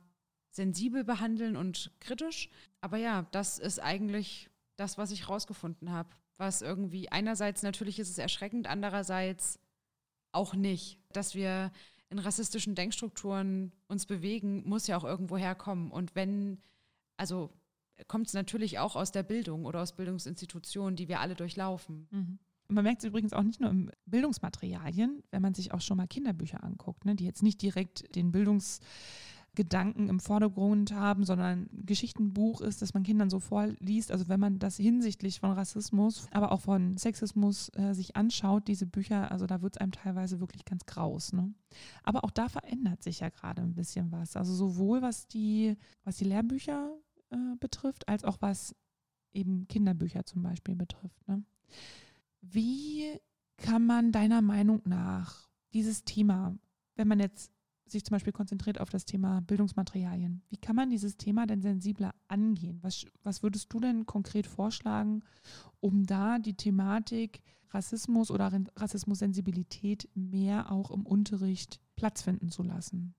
sensibel 0.49 1.05
behandeln 1.05 1.55
und 1.55 1.91
kritisch. 2.01 2.49
Aber 2.81 2.97
ja, 2.97 3.27
das 3.31 3.59
ist 3.59 3.79
eigentlich 3.79 4.49
das, 4.75 4.97
was 4.97 5.11
ich 5.11 5.29
rausgefunden 5.29 5.91
habe. 5.91 6.09
Was 6.35 6.61
irgendwie 6.61 7.09
einerseits 7.09 7.63
natürlich 7.63 7.99
ist 7.99 8.09
es 8.09 8.17
erschreckend, 8.17 8.67
andererseits 8.67 9.57
auch 10.33 10.53
nicht. 10.53 10.99
Dass 11.13 11.33
wir 11.33 11.71
in 12.09 12.19
rassistischen 12.19 12.75
Denkstrukturen 12.75 13.71
uns 13.87 14.05
bewegen, 14.05 14.67
muss 14.67 14.87
ja 14.87 14.97
auch 14.97 15.05
irgendwo 15.05 15.37
herkommen. 15.37 15.91
Und 15.91 16.13
wenn, 16.13 16.61
also 17.15 17.53
kommt 18.07 18.27
es 18.27 18.33
natürlich 18.33 18.79
auch 18.79 18.95
aus 18.95 19.11
der 19.11 19.23
Bildung 19.23 19.65
oder 19.65 19.81
aus 19.81 19.95
Bildungsinstitutionen, 19.95 20.95
die 20.95 21.07
wir 21.07 21.19
alle 21.19 21.35
durchlaufen. 21.35 22.07
Mhm. 22.11 22.39
Man 22.71 22.85
merkt 22.85 23.03
es 23.03 23.07
übrigens 23.07 23.33
auch 23.33 23.43
nicht 23.43 23.59
nur 23.59 23.69
im 23.69 23.91
Bildungsmaterialien, 24.05 25.23
wenn 25.31 25.41
man 25.41 25.53
sich 25.53 25.73
auch 25.73 25.81
schon 25.81 25.97
mal 25.97 26.07
Kinderbücher 26.07 26.63
anguckt, 26.63 27.03
ne, 27.03 27.15
die 27.15 27.25
jetzt 27.25 27.43
nicht 27.43 27.61
direkt 27.61 28.15
den 28.15 28.31
Bildungsgedanken 28.31 30.07
im 30.07 30.21
Vordergrund 30.21 30.93
haben, 30.93 31.25
sondern 31.25 31.63
ein 31.63 31.85
Geschichtenbuch 31.85 32.61
ist, 32.61 32.81
das 32.81 32.93
man 32.93 33.03
Kindern 33.03 33.29
so 33.29 33.41
vorliest. 33.41 34.09
Also 34.09 34.29
wenn 34.29 34.39
man 34.39 34.57
das 34.57 34.77
hinsichtlich 34.77 35.41
von 35.41 35.51
Rassismus, 35.51 36.27
aber 36.31 36.53
auch 36.53 36.61
von 36.61 36.95
Sexismus 36.97 37.69
äh, 37.75 37.93
sich 37.93 38.15
anschaut, 38.15 38.69
diese 38.69 38.85
Bücher, 38.85 39.29
also 39.31 39.47
da 39.47 39.61
wird 39.61 39.75
es 39.75 39.81
einem 39.81 39.91
teilweise 39.91 40.39
wirklich 40.39 40.63
ganz 40.63 40.85
graus. 40.85 41.33
Ne? 41.33 41.53
Aber 42.03 42.23
auch 42.23 42.31
da 42.31 42.47
verändert 42.47 43.03
sich 43.03 43.19
ja 43.19 43.27
gerade 43.27 43.61
ein 43.61 43.75
bisschen 43.75 44.13
was. 44.13 44.37
Also 44.37 44.53
sowohl 44.53 45.01
was 45.01 45.27
die, 45.27 45.75
was 46.05 46.15
die 46.15 46.25
Lehrbücher 46.25 46.95
äh, 47.31 47.55
betrifft, 47.59 48.07
als 48.07 48.23
auch 48.23 48.37
was 48.41 48.75
eben 49.33 49.67
Kinderbücher 49.67 50.25
zum 50.25 50.43
Beispiel 50.43 50.75
betrifft. 50.75 51.27
Ne? 51.27 51.43
Wie 52.41 53.19
kann 53.57 53.85
man 53.85 54.11
deiner 54.11 54.41
Meinung 54.41 54.81
nach 54.85 55.49
dieses 55.73 56.03
Thema, 56.03 56.55
wenn 56.95 57.07
man 57.07 57.19
jetzt 57.19 57.51
sich 57.91 58.05
zum 58.05 58.15
Beispiel 58.15 58.33
konzentriert 58.33 58.79
auf 58.79 58.89
das 58.89 59.05
Thema 59.05 59.41
Bildungsmaterialien, 59.41 60.41
wie 60.49 60.57
kann 60.57 60.75
man 60.75 60.89
dieses 60.89 61.17
Thema 61.17 61.45
denn 61.45 61.61
sensibler 61.61 62.15
angehen? 62.27 62.79
Was, 62.81 63.05
was 63.23 63.43
würdest 63.43 63.71
du 63.73 63.79
denn 63.79 64.05
konkret 64.05 64.47
vorschlagen, 64.47 65.23
um 65.79 66.05
da 66.05 66.39
die 66.39 66.55
Thematik 66.55 67.41
Rassismus 67.69 68.31
oder 68.31 68.51
Rassismussensibilität 68.75 70.09
mehr 70.15 70.71
auch 70.71 70.91
im 70.91 71.05
Unterricht 71.05 71.79
Platz 71.95 72.21
finden 72.21 72.49
zu 72.49 72.63
lassen? 72.63 73.13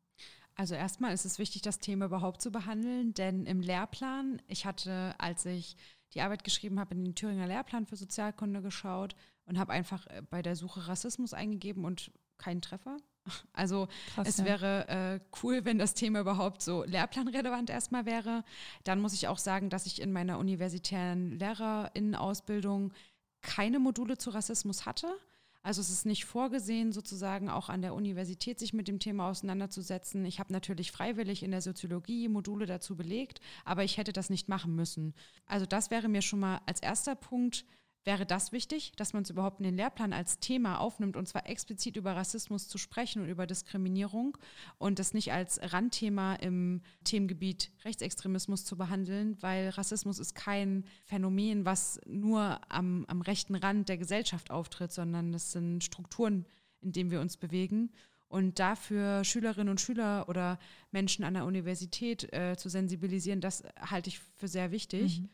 Also 0.54 0.74
erstmal 0.74 1.12
ist 1.14 1.24
es 1.24 1.38
wichtig, 1.38 1.62
das 1.62 1.78
Thema 1.78 2.06
überhaupt 2.06 2.42
zu 2.42 2.52
behandeln, 2.52 3.14
denn 3.14 3.46
im 3.46 3.60
Lehrplan, 3.60 4.42
ich 4.48 4.66
hatte, 4.66 5.14
als 5.18 5.46
ich 5.46 5.76
die 6.14 6.20
Arbeit 6.20 6.44
geschrieben 6.44 6.78
habe, 6.78 6.94
in 6.94 7.04
den 7.04 7.14
Thüringer 7.14 7.46
Lehrplan 7.46 7.86
für 7.86 7.96
Sozialkunde 7.96 8.60
geschaut 8.60 9.14
und 9.46 9.58
habe 9.58 9.72
einfach 9.72 10.06
äh, 10.08 10.22
bei 10.28 10.42
der 10.42 10.56
Suche 10.56 10.88
Rassismus 10.88 11.32
eingegeben 11.32 11.84
und 11.84 12.10
keinen 12.38 12.62
Treffer. 12.62 12.96
Also 13.52 13.86
Krass, 14.14 14.26
es 14.26 14.38
ja. 14.38 14.44
wäre 14.46 14.88
äh, 14.88 15.20
cool, 15.42 15.64
wenn 15.64 15.78
das 15.78 15.94
Thema 15.94 16.18
überhaupt 16.18 16.60
so 16.60 16.82
lehrplanrelevant 16.82 17.70
erstmal 17.70 18.04
wäre. 18.04 18.42
Dann 18.82 19.00
muss 19.00 19.14
ich 19.14 19.28
auch 19.28 19.38
sagen, 19.38 19.70
dass 19.70 19.86
ich 19.86 20.02
in 20.02 20.10
meiner 20.10 20.38
universitären 20.40 21.38
Lehrerinnenausbildung 21.38 22.92
keine 23.40 23.78
Module 23.78 24.18
zu 24.18 24.30
Rassismus 24.30 24.86
hatte. 24.86 25.06
Also 25.62 25.80
es 25.80 25.90
ist 25.90 26.06
nicht 26.06 26.24
vorgesehen, 26.24 26.90
sozusagen 26.90 27.48
auch 27.48 27.68
an 27.68 27.82
der 27.82 27.94
Universität 27.94 28.58
sich 28.58 28.72
mit 28.72 28.88
dem 28.88 28.98
Thema 28.98 29.28
auseinanderzusetzen. 29.28 30.24
Ich 30.24 30.40
habe 30.40 30.52
natürlich 30.52 30.90
freiwillig 30.90 31.42
in 31.42 31.52
der 31.52 31.62
Soziologie 31.62 32.28
Module 32.28 32.66
dazu 32.66 32.96
belegt, 32.96 33.40
aber 33.64 33.84
ich 33.84 33.96
hätte 33.96 34.12
das 34.12 34.28
nicht 34.28 34.48
machen 34.48 34.74
müssen. 34.74 35.14
Also 35.46 35.64
das 35.64 35.90
wäre 35.90 36.08
mir 36.08 36.22
schon 36.22 36.40
mal 36.40 36.60
als 36.66 36.80
erster 36.80 37.14
Punkt 37.14 37.64
wäre 38.04 38.26
das 38.26 38.52
wichtig, 38.52 38.92
dass 38.96 39.12
man 39.12 39.22
es 39.22 39.30
überhaupt 39.30 39.60
in 39.60 39.64
den 39.64 39.76
Lehrplan 39.76 40.12
als 40.12 40.38
Thema 40.38 40.78
aufnimmt 40.78 41.16
und 41.16 41.28
zwar 41.28 41.48
explizit 41.48 41.96
über 41.96 42.16
Rassismus 42.16 42.68
zu 42.68 42.78
sprechen 42.78 43.22
und 43.22 43.28
über 43.28 43.46
Diskriminierung 43.46 44.36
und 44.78 44.98
das 44.98 45.14
nicht 45.14 45.32
als 45.32 45.60
Randthema 45.72 46.34
im 46.36 46.82
Themengebiet 47.04 47.70
Rechtsextremismus 47.84 48.64
zu 48.64 48.76
behandeln, 48.76 49.36
weil 49.40 49.68
Rassismus 49.70 50.18
ist 50.18 50.34
kein 50.34 50.84
Phänomen, 51.04 51.64
was 51.64 52.00
nur 52.06 52.60
am, 52.68 53.04
am 53.06 53.20
rechten 53.20 53.54
Rand 53.54 53.88
der 53.88 53.98
Gesellschaft 53.98 54.50
auftritt, 54.50 54.92
sondern 54.92 55.32
das 55.32 55.52
sind 55.52 55.84
Strukturen, 55.84 56.46
in 56.80 56.92
denen 56.92 57.10
wir 57.10 57.20
uns 57.20 57.36
bewegen. 57.36 57.92
Und 58.28 58.58
dafür 58.58 59.24
Schülerinnen 59.24 59.68
und 59.68 59.80
Schüler 59.80 60.26
oder 60.26 60.58
Menschen 60.90 61.22
an 61.22 61.34
der 61.34 61.44
Universität 61.44 62.32
äh, 62.32 62.56
zu 62.56 62.70
sensibilisieren, 62.70 63.42
das 63.42 63.62
halte 63.78 64.08
ich 64.08 64.20
für 64.20 64.48
sehr 64.48 64.70
wichtig. 64.70 65.20
Mhm. 65.20 65.28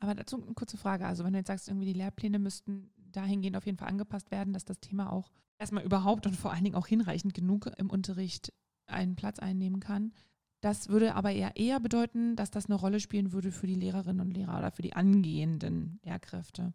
Aber 0.00 0.14
dazu 0.14 0.42
eine 0.42 0.54
kurze 0.54 0.76
Frage. 0.76 1.06
Also 1.06 1.24
wenn 1.24 1.32
du 1.32 1.38
jetzt 1.38 1.48
sagst, 1.48 1.68
irgendwie 1.68 1.86
die 1.86 1.98
Lehrpläne 1.98 2.38
müssten 2.38 2.90
dahingehend 3.12 3.56
auf 3.56 3.66
jeden 3.66 3.78
Fall 3.78 3.88
angepasst 3.88 4.30
werden, 4.30 4.52
dass 4.52 4.64
das 4.64 4.80
Thema 4.80 5.12
auch 5.12 5.30
erstmal 5.58 5.84
überhaupt 5.84 6.26
und 6.26 6.36
vor 6.36 6.52
allen 6.52 6.64
Dingen 6.64 6.76
auch 6.76 6.86
hinreichend 6.86 7.34
genug 7.34 7.70
im 7.78 7.90
Unterricht 7.90 8.52
einen 8.86 9.16
Platz 9.16 9.38
einnehmen 9.38 9.80
kann. 9.80 10.12
Das 10.60 10.88
würde 10.88 11.14
aber 11.14 11.32
eher 11.32 11.56
eher 11.56 11.78
bedeuten, 11.78 12.36
dass 12.36 12.50
das 12.50 12.66
eine 12.66 12.76
Rolle 12.76 12.98
spielen 12.98 13.32
würde 13.32 13.52
für 13.52 13.66
die 13.66 13.74
Lehrerinnen 13.74 14.20
und 14.20 14.30
Lehrer 14.30 14.58
oder 14.58 14.70
für 14.70 14.82
die 14.82 14.94
angehenden 14.94 16.00
Lehrkräfte. 16.02 16.72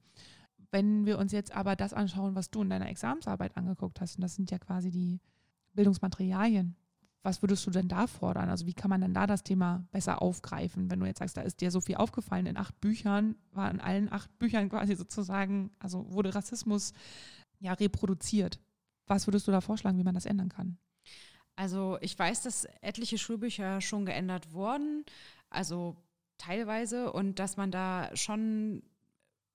Wenn 0.71 1.05
wir 1.05 1.17
uns 1.17 1.31
jetzt 1.31 1.55
aber 1.55 1.75
das 1.75 1.93
anschauen, 1.93 2.35
was 2.35 2.51
du 2.51 2.61
in 2.61 2.69
deiner 2.69 2.89
Examensarbeit 2.89 3.57
angeguckt 3.57 3.99
hast, 3.99 4.17
und 4.17 4.21
das 4.21 4.35
sind 4.35 4.51
ja 4.51 4.59
quasi 4.59 4.91
die 4.91 5.19
Bildungsmaterialien, 5.73 6.75
was 7.21 7.41
würdest 7.41 7.65
du 7.67 7.71
denn 7.71 7.87
da 7.87 8.07
fordern? 8.07 8.49
Also 8.49 8.65
wie 8.65 8.73
kann 8.73 8.89
man 8.89 9.01
denn 9.01 9.13
da 9.13 9.27
das 9.27 9.43
Thema 9.43 9.85
besser 9.91 10.21
aufgreifen? 10.21 10.89
Wenn 10.89 10.99
du 10.99 11.05
jetzt 11.05 11.19
sagst, 11.19 11.35
da 11.35 11.41
ist 11.41 11.59
dir 11.59 11.71
so 11.71 11.81
viel 11.81 11.95
aufgefallen 11.95 12.45
in 12.45 12.57
acht 12.57 12.79
Büchern, 12.79 13.35
war 13.51 13.69
in 13.69 13.81
allen 13.81 14.11
acht 14.11 14.37
Büchern 14.39 14.69
quasi 14.69 14.95
sozusagen, 14.95 15.71
also 15.79 16.11
wurde 16.11 16.33
Rassismus 16.33 16.93
ja 17.59 17.73
reproduziert. 17.73 18.59
Was 19.07 19.27
würdest 19.27 19.47
du 19.47 19.51
da 19.51 19.59
vorschlagen, 19.59 19.97
wie 19.97 20.03
man 20.03 20.15
das 20.15 20.25
ändern 20.25 20.49
kann? 20.49 20.77
Also 21.55 21.97
ich 21.99 22.17
weiß, 22.17 22.41
dass 22.43 22.65
etliche 22.81 23.17
Schulbücher 23.17 23.81
schon 23.81 24.05
geändert 24.05 24.53
wurden, 24.53 25.03
also 25.49 25.97
teilweise, 26.37 27.11
und 27.11 27.37
dass 27.39 27.57
man 27.57 27.69
da 27.69 28.15
schon 28.15 28.81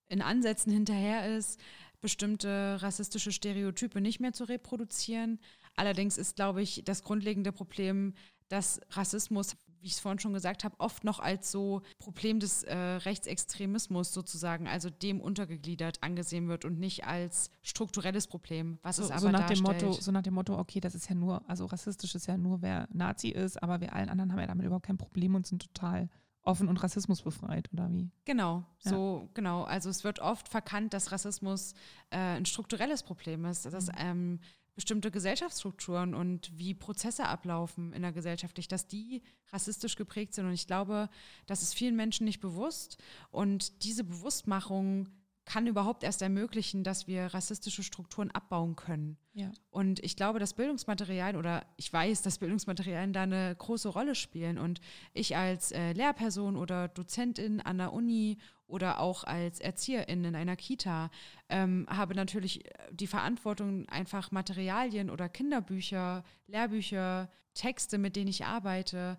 in 0.09 0.21
Ansätzen 0.21 0.71
hinterher 0.71 1.35
ist, 1.35 1.59
bestimmte 2.03 2.77
rassistische 2.83 3.33
Stereotype 3.33 3.99
nicht 4.03 4.21
mehr 4.21 4.35
zu 4.35 4.45
reproduzieren. 4.45 5.41
Allerdings 5.77 6.19
ist, 6.19 6.37
glaube 6.37 6.63
ich, 6.63 6.83
das 6.85 7.03
grundlegende 7.03 7.53
Problem, 7.53 8.15
dass 8.49 8.81
Rassismus, 8.91 9.57
wie 9.81 9.87
ich 9.87 9.95
es 9.95 10.01
vorhin 10.01 10.19
schon 10.19 10.33
gesagt 10.33 10.65
habe, 10.65 10.79
oft 10.79 11.05
noch 11.05 11.19
als 11.19 11.51
so 11.51 11.83
Problem 11.99 12.41
des 12.41 12.63
äh, 12.63 12.77
Rechtsextremismus 12.77 14.13
sozusagen, 14.13 14.69
also 14.69 14.91
dem 14.91 15.21
untergegliedert 15.21 16.03
angesehen 16.03 16.49
wird 16.49 16.65
und 16.65 16.79
nicht 16.79 17.05
als 17.05 17.51
strukturelles 17.63 18.27
Problem, 18.27 18.79
was 18.83 18.97
so, 18.97 19.05
es 19.05 19.11
aber 19.11 19.21
so 19.21 19.31
nach 19.31 19.47
darstellt. 19.47 19.81
Dem 19.81 19.89
Motto, 19.89 20.01
so 20.01 20.13
nach 20.13 20.23
dem 20.23 20.35
Motto, 20.35 20.59
okay, 20.59 20.81
das 20.81 20.95
ist 20.95 21.09
ja 21.09 21.15
nur, 21.15 21.43
also 21.49 21.67
rassistisch 21.67 22.15
ist 22.15 22.27
ja 22.27 22.37
nur, 22.37 22.63
wer 22.63 22.89
Nazi 22.93 23.29
ist, 23.29 23.63
aber 23.63 23.81
wir 23.81 23.95
allen 23.95 24.09
anderen 24.09 24.33
haben 24.33 24.41
ja 24.41 24.47
damit 24.47 24.67
überhaupt 24.67 24.87
kein 24.87 24.99
Problem 24.99 25.35
und 25.35 25.47
sind 25.47 25.63
total 25.63 26.09
offen 26.45 26.69
und 26.69 26.83
rassismusbefreit, 26.83 27.73
oder 27.73 27.91
wie? 27.91 28.11
Genau, 28.25 28.65
so 28.79 29.23
ja. 29.23 29.29
genau. 29.35 29.63
Also 29.65 29.89
es 29.89 30.05
wird 30.05 30.19
oft 30.21 30.49
verkannt, 30.49 30.93
dass 30.93 31.11
Rassismus 31.11 31.75
äh, 32.11 32.19
ein 32.19 32.45
strukturelles 32.45 33.03
Problem 33.03 33.47
ist, 33.47 33.65
dass 33.65 33.87
mhm. 33.87 33.93
ähm, 33.99 34.41
bestimmte 34.75 35.11
Gesellschaftsstrukturen 35.11 36.15
und 36.15 36.51
wie 36.59 36.75
Prozesse 36.75 37.27
ablaufen 37.27 37.93
in 37.93 38.03
der 38.03 38.13
Gesellschaft, 38.13 38.73
dass 38.73 38.87
die 38.87 39.23
rassistisch 39.53 39.97
geprägt 39.97 40.35
sind. 40.35 40.47
Und 40.47 40.53
ich 40.53 40.67
glaube, 40.67 41.09
das 41.47 41.63
ist 41.63 41.75
vielen 41.75 41.97
Menschen 41.97 42.25
nicht 42.25 42.41
bewusst. 42.41 42.99
Und 43.31 43.85
diese 43.85 44.05
Bewusstmachung 44.05 45.09
kann 45.45 45.67
überhaupt 45.67 46.05
erst 46.05 46.23
ermöglichen, 46.23 46.85
dass 46.85 47.07
wir 47.07 47.27
rassistische 47.27 47.83
Strukturen 47.83 48.31
abbauen 48.31 48.77
können. 48.77 49.19
Ja. 49.35 49.51
Und 49.71 50.03
ich 50.03 50.17
glaube, 50.17 50.39
dass 50.39 50.55
Bildungsmaterialien 50.55 51.37
oder 51.37 51.67
ich 51.77 51.93
weiß, 51.93 52.23
dass 52.23 52.39
Bildungsmaterialien 52.39 53.13
da 53.13 53.23
eine 53.23 53.55
große 53.57 53.89
Rolle 53.89 54.15
spielen. 54.15 54.59
Und 54.59 54.81
ich 55.13 55.37
als 55.37 55.73
äh, 55.73 55.93
Lehrperson 55.93 56.57
oder 56.57 56.89
Dozentin 56.89 57.61
an 57.61 57.79
der 57.79 57.93
Uni 57.93 58.39
oder 58.67 59.01
auch 59.01 59.25
als 59.25 59.61
Erzieherin 59.61 60.25
in 60.25 60.35
einer 60.35 60.57
Kita 60.57 61.11
ähm, 61.51 61.87
habe 61.91 62.15
natürlich 62.15 62.65
die 62.91 63.07
Verantwortung, 63.07 63.87
einfach 63.89 64.31
Materialien 64.31 65.11
oder 65.11 65.29
Kinderbücher, 65.29 66.25
Lehrbücher, 66.47 67.31
Texte, 67.53 67.99
mit 67.99 68.17
denen 68.17 68.29
ich 68.29 68.47
arbeite, 68.47 69.19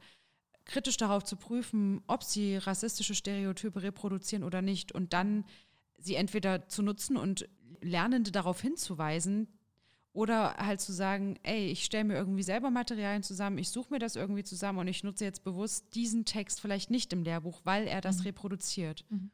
kritisch 0.65 0.97
darauf 0.97 1.23
zu 1.23 1.35
prüfen, 1.35 2.01
ob 2.07 2.23
sie 2.23 2.57
rassistische 2.57 3.13
Stereotype 3.13 3.83
reproduzieren 3.83 4.43
oder 4.43 4.63
nicht 4.63 4.91
und 4.91 5.13
dann 5.13 5.45
sie 5.97 6.15
entweder 6.15 6.67
zu 6.67 6.83
nutzen 6.83 7.17
und 7.17 7.47
Lernende 7.81 8.31
darauf 8.31 8.61
hinzuweisen 8.61 9.47
oder 10.15 10.55
halt 10.55 10.79
zu 10.79 10.93
sagen, 10.93 11.37
ey, 11.43 11.67
ich 11.67 11.83
stelle 11.83 12.05
mir 12.05 12.15
irgendwie 12.15 12.43
selber 12.43 12.71
Materialien 12.71 13.21
zusammen, 13.21 13.57
ich 13.57 13.69
suche 13.69 13.93
mir 13.93 13.99
das 13.99 14.15
irgendwie 14.15 14.43
zusammen 14.43 14.79
und 14.79 14.87
ich 14.87 15.03
nutze 15.03 15.25
jetzt 15.25 15.43
bewusst 15.43 15.93
diesen 15.93 16.25
Text 16.25 16.61
vielleicht 16.61 16.89
nicht 16.89 17.11
im 17.11 17.23
Lehrbuch, 17.23 17.61
weil 17.65 17.85
er 17.85 18.01
das 18.01 18.19
mhm. 18.19 18.23
reproduziert. 18.23 19.05
Mhm. 19.09 19.31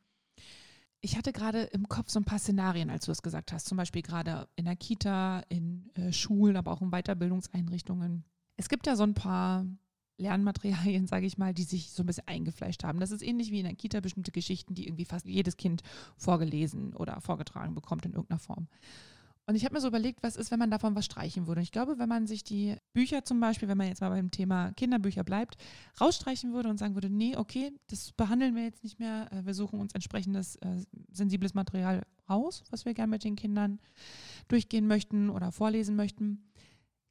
Ich 1.00 1.18
hatte 1.18 1.34
gerade 1.34 1.64
im 1.64 1.88
Kopf 1.88 2.10
so 2.10 2.20
ein 2.20 2.26
paar 2.26 2.40
Szenarien, 2.40 2.90
als 2.90 3.06
du 3.06 3.12
es 3.12 3.22
gesagt 3.22 3.52
hast, 3.52 3.68
zum 3.68 3.78
Beispiel 3.78 4.02
gerade 4.02 4.48
in 4.56 4.66
der 4.66 4.76
Kita, 4.76 5.44
in 5.50 5.90
äh, 5.96 6.12
Schulen, 6.12 6.58
aber 6.58 6.72
auch 6.72 6.82
in 6.82 6.92
Weiterbildungseinrichtungen. 6.92 8.24
Es 8.58 8.70
gibt 8.70 8.86
ja 8.86 8.96
so 8.96 9.04
ein 9.04 9.16
paar 9.16 9.66
Lernmaterialien, 10.22 11.08
sage 11.08 11.26
ich 11.26 11.38
mal, 11.38 11.54
die 11.54 11.64
sich 11.64 11.92
so 11.92 12.04
ein 12.04 12.06
bisschen 12.06 12.28
eingefleischt 12.28 12.84
haben. 12.84 13.00
Das 13.00 13.12
ist 13.12 13.22
ähnlich 13.22 13.52
wie 13.52 13.60
in 13.60 13.66
der 13.66 13.76
Kita 13.76 14.00
bestimmte 14.00 14.32
Geschichten, 14.32 14.76
die 14.76 14.88
irgendwie 14.88 15.06
fast 15.06 15.26
jedes 15.26 15.58
Kind 15.58 15.82
vorgelesen 16.16 16.94
oder 16.96 17.20
vorgetragen 17.22 17.76
bekommt 17.76 18.06
in 18.06 18.14
irgendeiner 18.14 18.40
Form. 18.40 18.68
Und 19.48 19.56
ich 19.56 19.66
habe 19.66 19.74
mir 19.74 19.82
so 19.82 19.88
überlegt, 19.88 20.24
was 20.24 20.36
ist, 20.36 20.52
wenn 20.52 20.60
man 20.60 20.70
davon 20.70 20.96
was 20.96 21.06
streichen 21.06 21.48
würde. 21.48 21.62
Ich 21.62 21.72
glaube, 21.72 21.98
wenn 21.98 22.08
man 22.08 22.28
sich 22.28 22.44
die 22.44 22.76
Bücher 22.94 23.26
zum 23.26 23.40
Beispiel, 23.40 23.68
wenn 23.68 23.78
man 23.78 23.88
jetzt 23.88 24.00
mal 24.00 24.10
beim 24.10 24.32
Thema 24.32 24.72
Kinderbücher 24.74 25.24
bleibt, 25.24 25.58
rausstreichen 26.00 26.54
würde 26.54 26.70
und 26.70 26.78
sagen 26.78 26.94
würde, 26.94 27.10
nee, 27.10 27.36
okay, 27.36 27.74
das 27.88 28.12
behandeln 28.14 28.56
wir 28.56 28.64
jetzt 28.64 28.84
nicht 28.84 29.00
mehr. 29.00 29.32
Äh, 29.32 29.46
wir 29.46 29.54
suchen 29.54 29.80
uns 29.80 29.94
entsprechendes 29.94 30.58
äh, 30.58 30.84
sensibles 31.12 31.54
Material 31.54 32.04
raus, 32.30 32.64
was 32.70 32.86
wir 32.86 32.94
gerne 32.94 33.10
mit 33.10 33.24
den 33.24 33.36
Kindern 33.36 33.80
durchgehen 34.48 34.88
möchten 34.88 35.30
oder 35.30 35.52
vorlesen 35.52 35.96
möchten. 35.96 36.44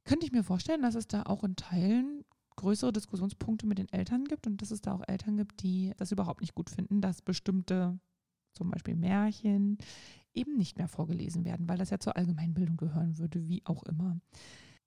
Könnte 0.05 0.25
ich 0.25 0.31
mir 0.31 0.43
vorstellen, 0.43 0.81
dass 0.81 0.95
es 0.95 1.07
da 1.07 1.23
auch 1.23 1.43
in 1.43 1.55
Teilen 1.55 2.23
größere 2.55 2.93
Diskussionspunkte 2.93 3.65
mit 3.65 3.77
den 3.77 3.89
Eltern 3.89 4.25
gibt 4.25 4.47
und 4.47 4.61
dass 4.61 4.71
es 4.71 4.81
da 4.81 4.93
auch 4.93 5.07
Eltern 5.07 5.37
gibt, 5.37 5.61
die 5.63 5.93
das 5.97 6.11
überhaupt 6.11 6.41
nicht 6.41 6.55
gut 6.55 6.69
finden, 6.69 7.01
dass 7.01 7.21
bestimmte 7.21 7.99
zum 8.53 8.69
Beispiel 8.69 8.95
Märchen 8.95 9.77
eben 10.33 10.57
nicht 10.57 10.77
mehr 10.77 10.87
vorgelesen 10.87 11.45
werden, 11.45 11.67
weil 11.67 11.77
das 11.77 11.89
ja 11.89 11.99
zur 11.99 12.15
Allgemeinbildung 12.15 12.77
gehören 12.77 13.17
würde, 13.17 13.47
wie 13.47 13.61
auch 13.65 13.83
immer. 13.83 14.19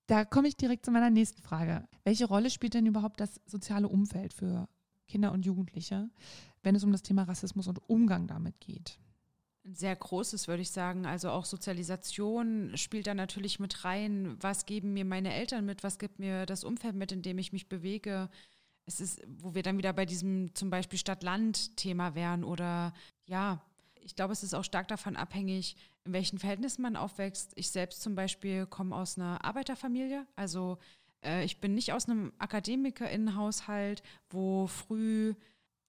Da 0.07 0.25
komme 0.25 0.49
ich 0.49 0.57
direkt 0.57 0.85
zu 0.85 0.91
meiner 0.91 1.11
nächsten 1.11 1.43
Frage. 1.43 1.89
Welche 2.05 2.27
Rolle 2.27 2.51
spielt 2.51 2.75
denn 2.75 2.87
überhaupt 2.87 3.21
das 3.21 3.41
soziale 3.47 3.89
Umfeld 3.89 4.35
für 4.35 4.69
Kinder 5.09 5.33
und 5.33 5.47
Jugendliche, 5.47 6.11
wenn 6.63 6.75
es 6.75 6.85
um 6.85 6.93
das 6.93 7.03
Thema 7.03 7.23
Rassismus 7.23 7.69
und 7.69 7.79
Umgang 7.89 8.27
damit 8.27 8.61
geht? 8.61 8.99
Ein 9.67 9.75
sehr 9.75 9.97
großes, 9.97 10.47
würde 10.47 10.63
ich 10.63 10.71
sagen. 10.71 11.07
Also 11.07 11.31
auch 11.31 11.47
Sozialisation 11.47 12.77
spielt 12.77 13.07
da 13.07 13.15
natürlich 13.15 13.59
mit 13.61 13.85
rein. 13.85 14.37
Was 14.41 14.67
geben 14.67 14.93
mir 14.93 15.07
meine 15.07 15.33
Eltern 15.33 15.65
mit? 15.65 15.83
Was 15.83 15.99
gibt 15.99 16.19
mir 16.19 16.45
das 16.45 16.65
Umfeld 16.65 16.95
mit, 16.95 17.13
in 17.13 17.23
dem 17.23 17.39
ich 17.39 17.53
mich 17.53 17.69
bewege? 17.69 18.29
Es 18.85 19.01
ist, 19.01 19.23
wo 19.27 19.55
wir 19.55 19.63
dann 19.63 19.79
wieder 19.79 19.95
bei 19.95 20.05
diesem 20.05 20.55
zum 20.55 20.69
Beispiel 20.69 20.99
Stadt-Land-Thema 20.99 22.15
wären 22.15 22.45
oder 22.45 22.93
ja, 23.27 23.63
ich 23.95 24.15
glaube, 24.15 24.35
es 24.35 24.43
ist 24.43 24.55
auch 24.55 24.65
stark 24.65 24.89
davon 24.89 25.17
abhängig, 25.17 25.77
in 26.05 26.13
welchen 26.13 26.39
Verhältnissen 26.39 26.83
man 26.83 26.97
aufwächst. 26.97 27.53
Ich 27.55 27.71
selbst 27.71 28.03
zum 28.03 28.15
Beispiel 28.15 28.67
komme 28.67 28.95
aus 28.95 29.17
einer 29.17 29.43
Arbeiterfamilie, 29.43 30.27
also 30.37 30.77
äh, 31.25 31.45
ich 31.45 31.61
bin 31.61 31.75
nicht 31.75 31.93
aus 31.93 32.09
einem 32.09 32.33
Akademikerinnenhaushalt, 32.39 34.03
wo 34.29 34.67
früh 34.67 35.35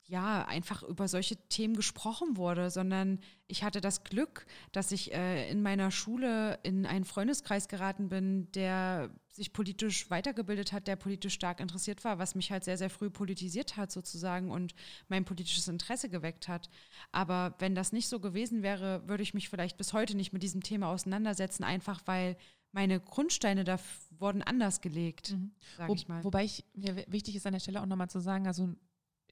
ja, 0.07 0.45
einfach 0.45 0.83
über 0.83 1.07
solche 1.07 1.35
Themen 1.49 1.75
gesprochen 1.75 2.37
wurde, 2.37 2.69
sondern 2.69 3.19
ich 3.47 3.63
hatte 3.63 3.81
das 3.81 4.03
Glück, 4.03 4.45
dass 4.71 4.91
ich 4.91 5.13
äh, 5.13 5.49
in 5.49 5.63
meiner 5.63 5.89
Schule 5.89 6.59
in 6.61 6.85
einen 6.85 7.05
Freundeskreis 7.05 7.67
geraten 7.67 8.09
bin, 8.09 8.51
der 8.51 9.09
sich 9.31 9.51
politisch 9.51 10.09
weitergebildet 10.11 10.73
hat, 10.73 10.87
der 10.87 10.95
politisch 10.95 11.33
stark 11.33 11.59
interessiert 11.59 12.03
war, 12.03 12.19
was 12.19 12.35
mich 12.35 12.51
halt 12.51 12.63
sehr, 12.63 12.77
sehr 12.77 12.91
früh 12.91 13.09
politisiert 13.09 13.77
hat 13.77 13.91
sozusagen 13.91 14.51
und 14.51 14.75
mein 15.09 15.25
politisches 15.25 15.67
Interesse 15.67 16.07
geweckt 16.07 16.47
hat. 16.47 16.69
Aber 17.11 17.55
wenn 17.57 17.73
das 17.73 17.91
nicht 17.91 18.07
so 18.07 18.19
gewesen 18.19 18.61
wäre, 18.61 19.07
würde 19.07 19.23
ich 19.23 19.33
mich 19.33 19.49
vielleicht 19.49 19.77
bis 19.77 19.91
heute 19.91 20.15
nicht 20.15 20.33
mit 20.33 20.43
diesem 20.43 20.61
Thema 20.61 20.87
auseinandersetzen, 20.87 21.63
einfach 21.63 22.01
weil 22.05 22.37
meine 22.71 22.99
Grundsteine 22.99 23.63
da 23.63 23.79
wurden 24.19 24.41
anders 24.41 24.81
gelegt, 24.81 25.31
mhm. 25.31 25.51
sage 25.77 25.89
Wo, 25.89 25.95
ich 25.95 26.07
mal. 26.07 26.23
Wobei 26.23 26.43
ich, 26.43 26.63
mir 26.75 27.05
wichtig 27.07 27.35
ist 27.35 27.47
an 27.47 27.53
der 27.53 27.59
Stelle 27.59 27.81
auch 27.81 27.85
nochmal 27.85 28.09
zu 28.09 28.19
sagen, 28.19 28.47
also 28.47 28.75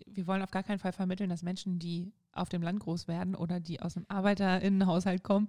wir 0.06 0.27
wollen 0.27 0.41
auf 0.41 0.51
gar 0.51 0.63
keinen 0.63 0.79
Fall 0.79 0.93
vermitteln, 0.93 1.29
dass 1.29 1.43
Menschen, 1.43 1.79
die 1.79 2.12
auf 2.32 2.49
dem 2.49 2.62
Land 2.62 2.79
groß 2.79 3.08
werden 3.08 3.36
oder 3.36 3.60
die 3.60 3.82
aus 3.82 3.95
einem 3.95 4.06
Arbeiterinnenhaushalt 4.10 5.23
kommen, 5.23 5.47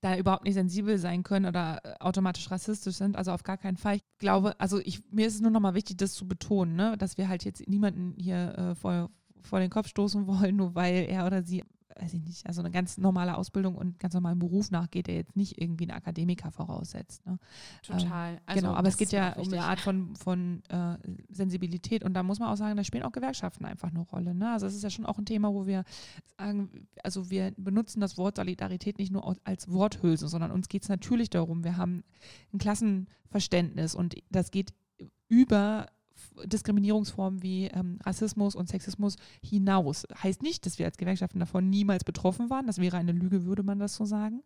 da 0.00 0.16
überhaupt 0.16 0.44
nicht 0.44 0.54
sensibel 0.54 0.98
sein 0.98 1.22
können 1.22 1.46
oder 1.46 1.80
äh, 1.84 1.94
automatisch 2.00 2.50
rassistisch 2.50 2.96
sind. 2.96 3.16
Also 3.16 3.32
auf 3.32 3.42
gar 3.42 3.56
keinen 3.56 3.76
Fall. 3.76 3.96
Ich 3.96 4.04
glaube, 4.18 4.58
also 4.60 4.78
ich, 4.78 5.02
mir 5.10 5.26
ist 5.26 5.34
es 5.34 5.40
nur 5.40 5.50
nochmal 5.50 5.74
wichtig, 5.74 5.96
das 5.96 6.14
zu 6.14 6.28
betonen, 6.28 6.76
ne? 6.76 6.96
dass 6.98 7.18
wir 7.18 7.28
halt 7.28 7.44
jetzt 7.44 7.66
niemanden 7.68 8.14
hier 8.18 8.56
äh, 8.56 8.74
vor, 8.74 9.10
vor 9.42 9.60
den 9.60 9.70
Kopf 9.70 9.88
stoßen 9.88 10.26
wollen, 10.26 10.56
nur 10.56 10.74
weil 10.74 11.06
er 11.08 11.26
oder 11.26 11.42
sie 11.42 11.64
weiß 11.98 12.14
ich 12.14 12.22
nicht, 12.22 12.46
also 12.46 12.60
eine 12.60 12.70
ganz 12.70 12.98
normale 12.98 13.36
Ausbildung 13.36 13.74
und 13.74 13.98
ganz 13.98 14.14
normalen 14.14 14.38
Beruf 14.38 14.70
nachgeht, 14.70 15.06
der 15.06 15.14
jetzt 15.14 15.36
nicht 15.36 15.60
irgendwie 15.60 15.84
einen 15.84 15.96
Akademiker 15.96 16.50
voraussetzt. 16.50 17.24
Ne? 17.26 17.38
Total. 17.82 18.34
Ähm, 18.34 18.40
also 18.46 18.60
genau, 18.60 18.74
aber 18.74 18.88
es 18.88 18.96
geht 18.96 19.12
ja 19.12 19.34
um 19.34 19.48
eine 19.48 19.62
Art 19.62 19.80
von, 19.80 20.14
von 20.16 20.62
äh, 20.68 20.96
Sensibilität 21.30 22.04
und 22.04 22.14
da 22.14 22.22
muss 22.22 22.38
man 22.38 22.48
auch 22.48 22.56
sagen, 22.56 22.76
da 22.76 22.84
spielen 22.84 23.04
auch 23.04 23.12
Gewerkschaften 23.12 23.64
einfach 23.64 23.90
eine 23.90 24.00
Rolle. 24.00 24.34
Ne? 24.34 24.52
Also 24.52 24.66
es 24.66 24.74
ist 24.74 24.82
ja 24.82 24.90
schon 24.90 25.06
auch 25.06 25.18
ein 25.18 25.26
Thema, 25.26 25.52
wo 25.52 25.66
wir 25.66 25.84
sagen, 26.38 26.88
also 27.02 27.30
wir 27.30 27.52
benutzen 27.56 28.00
das 28.00 28.18
Wort 28.18 28.36
Solidarität 28.36 28.98
nicht 28.98 29.12
nur 29.12 29.36
als 29.44 29.70
Worthülse, 29.70 30.28
sondern 30.28 30.50
uns 30.50 30.68
geht 30.68 30.82
es 30.82 30.88
natürlich 30.88 31.30
darum, 31.30 31.64
wir 31.64 31.76
haben 31.76 32.04
ein 32.52 32.58
Klassenverständnis 32.58 33.94
und 33.94 34.16
das 34.30 34.50
geht 34.50 34.74
über 35.28 35.86
Diskriminierungsformen 36.44 37.42
wie 37.42 37.66
ähm, 37.66 37.98
Rassismus 38.04 38.54
und 38.54 38.68
Sexismus 38.68 39.16
hinaus. 39.42 40.06
Heißt 40.22 40.42
nicht, 40.42 40.66
dass 40.66 40.78
wir 40.78 40.86
als 40.86 40.98
Gewerkschaften 40.98 41.40
davon 41.40 41.70
niemals 41.70 42.04
betroffen 42.04 42.50
waren. 42.50 42.66
Das 42.66 42.78
wäre 42.78 42.96
eine 42.96 43.12
Lüge, 43.12 43.44
würde 43.44 43.62
man 43.62 43.78
das 43.78 43.94
so 43.94 44.04
sagen. 44.04 44.42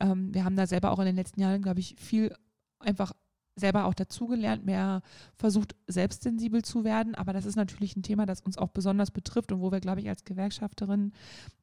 Ähm, 0.00 0.32
wir 0.34 0.44
haben 0.44 0.56
da 0.56 0.66
selber 0.66 0.90
auch 0.92 0.98
in 0.98 1.06
den 1.06 1.16
letzten 1.16 1.40
Jahren, 1.40 1.62
glaube 1.62 1.80
ich, 1.80 1.96
viel 1.98 2.34
einfach 2.78 3.12
selber 3.56 3.84
auch 3.84 3.94
dazugelernt, 3.94 4.64
mehr 4.64 5.02
versucht, 5.36 5.76
selbstsensibel 5.86 6.62
zu 6.62 6.84
werden. 6.84 7.14
Aber 7.14 7.32
das 7.32 7.44
ist 7.44 7.56
natürlich 7.56 7.96
ein 7.96 8.02
Thema, 8.02 8.26
das 8.26 8.40
uns 8.40 8.58
auch 8.58 8.70
besonders 8.70 9.10
betrifft 9.10 9.52
und 9.52 9.60
wo 9.60 9.70
wir, 9.70 9.80
glaube 9.80 10.00
ich, 10.00 10.08
als 10.08 10.24
Gewerkschafterin 10.24 11.12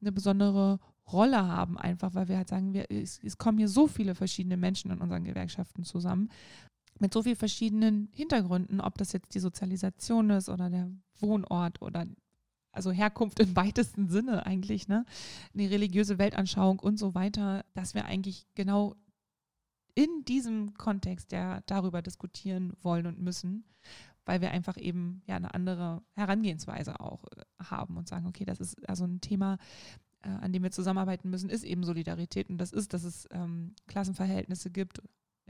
eine 0.00 0.12
besondere 0.12 0.78
Rolle 1.12 1.46
haben, 1.46 1.78
einfach 1.78 2.14
weil 2.14 2.28
wir 2.28 2.36
halt 2.36 2.48
sagen, 2.48 2.74
wir, 2.74 2.90
es, 2.90 3.18
es 3.22 3.38
kommen 3.38 3.58
hier 3.58 3.68
so 3.68 3.86
viele 3.86 4.14
verschiedene 4.14 4.56
Menschen 4.56 4.90
in 4.90 4.98
unseren 4.98 5.24
Gewerkschaften 5.24 5.84
zusammen 5.84 6.28
mit 7.00 7.12
so 7.12 7.22
vielen 7.22 7.36
verschiedenen 7.36 8.08
Hintergründen, 8.12 8.80
ob 8.80 8.98
das 8.98 9.12
jetzt 9.12 9.34
die 9.34 9.40
Sozialisation 9.40 10.30
ist 10.30 10.48
oder 10.48 10.70
der 10.70 10.90
Wohnort 11.20 11.82
oder 11.82 12.06
also 12.72 12.92
Herkunft 12.92 13.40
im 13.40 13.56
weitesten 13.56 14.08
Sinne 14.08 14.46
eigentlich, 14.46 14.88
ne? 14.88 15.04
Die 15.52 15.66
religiöse 15.66 16.18
Weltanschauung 16.18 16.78
und 16.78 16.98
so 16.98 17.14
weiter, 17.14 17.64
dass 17.74 17.94
wir 17.94 18.04
eigentlich 18.04 18.46
genau 18.54 18.94
in 19.94 20.24
diesem 20.26 20.74
Kontext 20.74 21.32
ja 21.32 21.60
darüber 21.66 22.02
diskutieren 22.02 22.72
wollen 22.82 23.06
und 23.06 23.18
müssen, 23.18 23.64
weil 24.24 24.40
wir 24.40 24.52
einfach 24.52 24.76
eben 24.76 25.22
ja 25.26 25.36
eine 25.36 25.54
andere 25.54 26.02
Herangehensweise 26.14 27.00
auch 27.00 27.24
äh, 27.24 27.64
haben 27.64 27.96
und 27.96 28.06
sagen, 28.06 28.26
okay, 28.26 28.44
das 28.44 28.60
ist 28.60 28.88
also 28.88 29.04
ein 29.04 29.20
Thema, 29.20 29.58
äh, 30.22 30.28
an 30.28 30.52
dem 30.52 30.62
wir 30.62 30.70
zusammenarbeiten 30.70 31.30
müssen, 31.30 31.50
ist 31.50 31.64
eben 31.64 31.82
Solidarität 31.82 32.48
und 32.48 32.58
das 32.58 32.72
ist, 32.72 32.92
dass 32.92 33.02
es 33.02 33.26
ähm, 33.32 33.74
Klassenverhältnisse 33.88 34.70
gibt, 34.70 35.02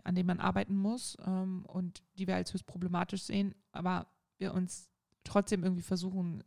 an 0.04 0.14
denen 0.14 0.26
man 0.26 0.40
arbeiten 0.40 0.76
muss 0.76 1.16
ähm, 1.24 1.64
und 1.66 2.02
die 2.18 2.26
wir 2.26 2.36
als 2.36 2.52
höchst 2.52 2.66
problematisch 2.66 3.22
sehen, 3.22 3.54
aber 3.72 4.06
wir 4.38 4.54
uns 4.54 4.88
trotzdem 5.24 5.64
irgendwie 5.64 5.82
versuchen, 5.82 6.42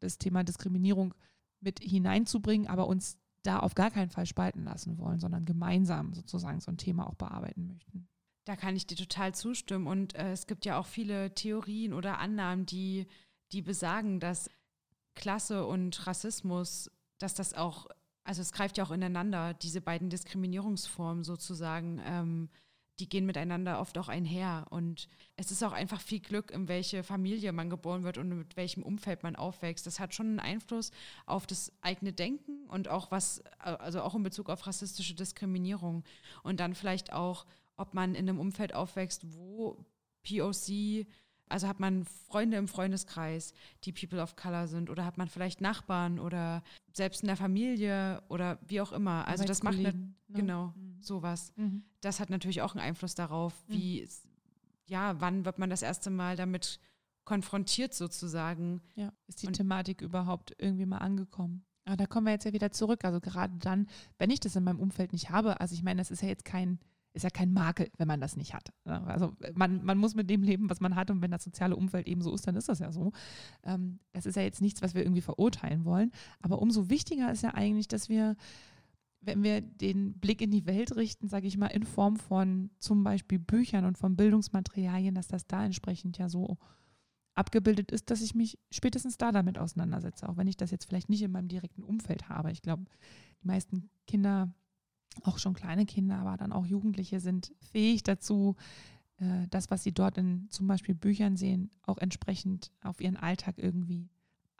das 0.00 0.18
Thema 0.18 0.44
Diskriminierung 0.44 1.14
mit 1.60 1.78
hineinzubringen, 1.80 2.66
aber 2.66 2.86
uns 2.88 3.18
da 3.42 3.58
auf 3.58 3.74
gar 3.74 3.90
keinen 3.90 4.10
Fall 4.10 4.26
spalten 4.26 4.64
lassen 4.64 4.98
wollen, 4.98 5.20
sondern 5.20 5.44
gemeinsam 5.44 6.14
sozusagen 6.14 6.60
so 6.60 6.70
ein 6.70 6.78
Thema 6.78 7.06
auch 7.06 7.14
bearbeiten 7.14 7.66
möchten. 7.66 8.08
Da 8.44 8.56
kann 8.56 8.74
ich 8.74 8.86
dir 8.86 8.96
total 8.96 9.34
zustimmen. 9.34 9.86
Und 9.86 10.14
äh, 10.14 10.32
es 10.32 10.46
gibt 10.46 10.64
ja 10.64 10.78
auch 10.78 10.86
viele 10.86 11.34
Theorien 11.34 11.92
oder 11.92 12.18
Annahmen, 12.18 12.66
die, 12.66 13.06
die 13.52 13.62
besagen, 13.62 14.20
dass 14.20 14.50
Klasse 15.14 15.66
und 15.66 16.06
Rassismus, 16.06 16.90
dass 17.18 17.34
das 17.34 17.54
auch, 17.54 17.86
also 18.24 18.42
es 18.42 18.52
greift 18.52 18.78
ja 18.78 18.84
auch 18.84 18.90
ineinander, 18.90 19.54
diese 19.54 19.80
beiden 19.80 20.10
Diskriminierungsformen 20.10 21.24
sozusagen. 21.24 22.00
Ähm, 22.04 22.48
die 22.98 23.08
gehen 23.08 23.26
miteinander 23.26 23.80
oft 23.80 23.96
auch 23.98 24.08
einher. 24.08 24.66
Und 24.70 25.08
es 25.36 25.50
ist 25.50 25.62
auch 25.62 25.72
einfach 25.72 26.00
viel 26.00 26.20
Glück, 26.20 26.50
in 26.50 26.68
welche 26.68 27.02
Familie 27.02 27.52
man 27.52 27.70
geboren 27.70 28.04
wird 28.04 28.18
und 28.18 28.28
mit 28.28 28.56
welchem 28.56 28.82
Umfeld 28.82 29.22
man 29.22 29.34
aufwächst. 29.34 29.86
Das 29.86 29.98
hat 29.98 30.14
schon 30.14 30.26
einen 30.26 30.40
Einfluss 30.40 30.90
auf 31.26 31.46
das 31.46 31.72
eigene 31.80 32.12
Denken 32.12 32.68
und 32.68 32.88
auch 32.88 33.10
was, 33.10 33.42
also 33.58 34.02
auch 34.02 34.14
in 34.14 34.22
Bezug 34.22 34.50
auf 34.50 34.66
rassistische 34.66 35.14
Diskriminierung. 35.14 36.04
Und 36.42 36.60
dann 36.60 36.74
vielleicht 36.74 37.12
auch, 37.12 37.46
ob 37.76 37.94
man 37.94 38.14
in 38.14 38.28
einem 38.28 38.38
Umfeld 38.38 38.74
aufwächst, 38.74 39.22
wo 39.34 39.84
POC 40.22 41.06
also 41.52 41.68
hat 41.68 41.80
man 41.80 42.04
Freunde 42.04 42.56
im 42.56 42.66
Freundeskreis, 42.66 43.52
die 43.84 43.92
People 43.92 44.22
of 44.22 44.36
Color 44.36 44.68
sind, 44.68 44.90
oder 44.90 45.04
hat 45.04 45.18
man 45.18 45.28
vielleicht 45.28 45.60
Nachbarn 45.60 46.18
oder 46.18 46.62
selbst 46.92 47.22
in 47.22 47.26
der 47.26 47.36
Familie 47.36 48.22
oder 48.28 48.58
wie 48.66 48.80
auch 48.80 48.92
immer. 48.92 49.28
Also 49.28 49.44
das 49.44 49.62
macht 49.62 49.78
ne? 49.78 50.14
genau 50.28 50.72
mhm. 50.76 50.96
sowas. 51.00 51.52
Mhm. 51.56 51.84
Das 52.00 52.20
hat 52.20 52.30
natürlich 52.30 52.62
auch 52.62 52.74
einen 52.74 52.84
Einfluss 52.84 53.14
darauf, 53.14 53.52
mhm. 53.68 53.74
wie 53.74 54.08
ja, 54.86 55.20
wann 55.20 55.44
wird 55.44 55.58
man 55.58 55.70
das 55.70 55.82
erste 55.82 56.10
Mal 56.10 56.36
damit 56.36 56.80
konfrontiert 57.24 57.94
sozusagen. 57.94 58.82
Ja, 58.96 59.12
ist 59.26 59.42
die 59.42 59.46
Und 59.46 59.54
Thematik 59.54 60.00
überhaupt 60.00 60.54
irgendwie 60.58 60.86
mal 60.86 60.98
angekommen? 60.98 61.64
Aber 61.84 61.96
da 61.96 62.06
kommen 62.06 62.26
wir 62.26 62.32
jetzt 62.32 62.44
ja 62.44 62.52
wieder 62.52 62.72
zurück. 62.72 63.04
Also 63.04 63.20
gerade 63.20 63.54
dann, 63.58 63.88
wenn 64.18 64.30
ich 64.30 64.40
das 64.40 64.56
in 64.56 64.64
meinem 64.64 64.80
Umfeld 64.80 65.12
nicht 65.12 65.30
habe, 65.30 65.60
also 65.60 65.74
ich 65.74 65.82
meine, 65.82 66.00
das 66.00 66.10
ist 66.10 66.22
ja 66.22 66.28
jetzt 66.28 66.44
kein 66.44 66.78
ist 67.14 67.24
ja 67.24 67.30
kein 67.30 67.52
Makel, 67.52 67.90
wenn 67.98 68.08
man 68.08 68.20
das 68.20 68.36
nicht 68.36 68.54
hat. 68.54 68.72
Also 68.84 69.36
man, 69.54 69.84
man 69.84 69.98
muss 69.98 70.14
mit 70.14 70.30
dem 70.30 70.42
leben, 70.42 70.70
was 70.70 70.80
man 70.80 70.94
hat 70.94 71.10
und 71.10 71.20
wenn 71.20 71.30
das 71.30 71.44
soziale 71.44 71.76
Umfeld 71.76 72.06
eben 72.06 72.22
so 72.22 72.34
ist, 72.34 72.46
dann 72.46 72.56
ist 72.56 72.68
das 72.68 72.78
ja 72.78 72.90
so. 72.92 73.12
Ähm, 73.64 73.98
das 74.12 74.26
ist 74.26 74.36
ja 74.36 74.42
jetzt 74.42 74.62
nichts, 74.62 74.82
was 74.82 74.94
wir 74.94 75.02
irgendwie 75.02 75.20
verurteilen 75.20 75.84
wollen. 75.84 76.10
Aber 76.40 76.60
umso 76.62 76.88
wichtiger 76.88 77.30
ist 77.30 77.42
ja 77.42 77.54
eigentlich, 77.54 77.88
dass 77.88 78.08
wir, 78.08 78.36
wenn 79.20 79.42
wir 79.42 79.60
den 79.60 80.14
Blick 80.14 80.40
in 80.40 80.50
die 80.50 80.66
Welt 80.66 80.96
richten, 80.96 81.28
sage 81.28 81.46
ich 81.46 81.58
mal, 81.58 81.66
in 81.66 81.84
Form 81.84 82.16
von 82.16 82.70
zum 82.78 83.04
Beispiel 83.04 83.38
Büchern 83.38 83.84
und 83.84 83.98
von 83.98 84.16
Bildungsmaterialien, 84.16 85.14
dass 85.14 85.28
das 85.28 85.46
da 85.46 85.64
entsprechend 85.64 86.16
ja 86.18 86.28
so 86.28 86.56
abgebildet 87.34 87.90
ist, 87.90 88.10
dass 88.10 88.22
ich 88.22 88.34
mich 88.34 88.58
spätestens 88.70 89.16
da 89.16 89.32
damit 89.32 89.58
auseinandersetze, 89.58 90.28
auch 90.28 90.36
wenn 90.36 90.48
ich 90.48 90.56
das 90.56 90.70
jetzt 90.70 90.84
vielleicht 90.84 91.08
nicht 91.08 91.22
in 91.22 91.32
meinem 91.32 91.48
direkten 91.48 91.82
Umfeld 91.82 92.28
habe. 92.28 92.52
Ich 92.52 92.62
glaube, 92.62 92.84
die 93.42 93.46
meisten 93.46 93.90
Kinder, 94.06 94.52
auch 95.24 95.38
schon 95.38 95.54
kleine 95.54 95.86
Kinder, 95.86 96.16
aber 96.16 96.36
dann 96.36 96.52
auch 96.52 96.66
Jugendliche 96.66 97.20
sind 97.20 97.52
fähig 97.60 98.02
dazu, 98.02 98.56
äh, 99.18 99.46
das, 99.50 99.70
was 99.70 99.82
sie 99.82 99.92
dort 99.92 100.18
in 100.18 100.48
zum 100.50 100.66
Beispiel 100.66 100.94
Büchern 100.94 101.36
sehen, 101.36 101.70
auch 101.82 101.98
entsprechend 101.98 102.72
auf 102.82 103.00
ihren 103.00 103.16
Alltag 103.16 103.58
irgendwie 103.58 104.08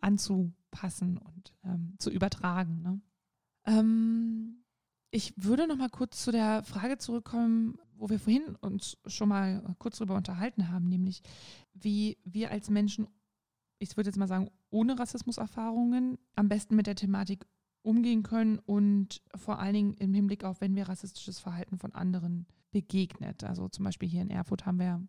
anzupassen 0.01 1.19
und 1.19 1.55
ähm, 1.65 1.95
zu 1.99 2.11
übertragen. 2.11 2.83
Ne? 2.83 3.01
Ähm, 3.67 4.65
ich 5.11 5.35
würde 5.37 5.67
noch 5.67 5.77
mal 5.77 5.91
kurz 5.91 6.23
zu 6.23 6.33
der 6.33 6.65
Frage 6.65 6.99
zurückkommen, 6.99 7.79
wo 7.95 8.09
wir 8.09 8.19
vorhin 8.19 8.57
uns 8.61 8.99
schon 9.07 9.29
mal 9.29 9.63
kurz 9.79 9.99
darüber 9.99 10.17
unterhalten 10.17 10.71
haben, 10.71 10.89
nämlich 10.89 11.23
wie 11.75 12.19
wir 12.25 12.51
als 12.51 12.71
Menschen, 12.71 13.07
ich 13.79 13.97
würde 13.97 14.09
jetzt 14.09 14.17
mal 14.17 14.29
sagen, 14.29 14.51
ohne 14.71 14.99
Rassismuserfahrungen 14.99 16.19
am 16.35 16.49
besten 16.49 16.77
mit 16.77 16.87
der 16.87 16.97
Thematik 16.97 17.47
umgehen 17.83 18.23
können 18.23 18.59
und 18.59 19.23
vor 19.35 19.59
allen 19.59 19.75
Dingen 19.75 19.95
im 19.95 20.15
Hinblick 20.15 20.45
auf, 20.45 20.61
wenn 20.61 20.77
wir 20.77 20.89
rassistisches 20.89 21.41
Verhalten 21.41 21.79
von 21.79 21.93
anderen 21.95 22.47
begegnet. 22.71 23.45
Also 23.45 23.69
zum 23.69 23.85
Beispiel 23.85 24.09
hier 24.09 24.23
in 24.23 24.31
Erfurt 24.31 24.67
haben 24.67 24.79
wir 24.79 25.01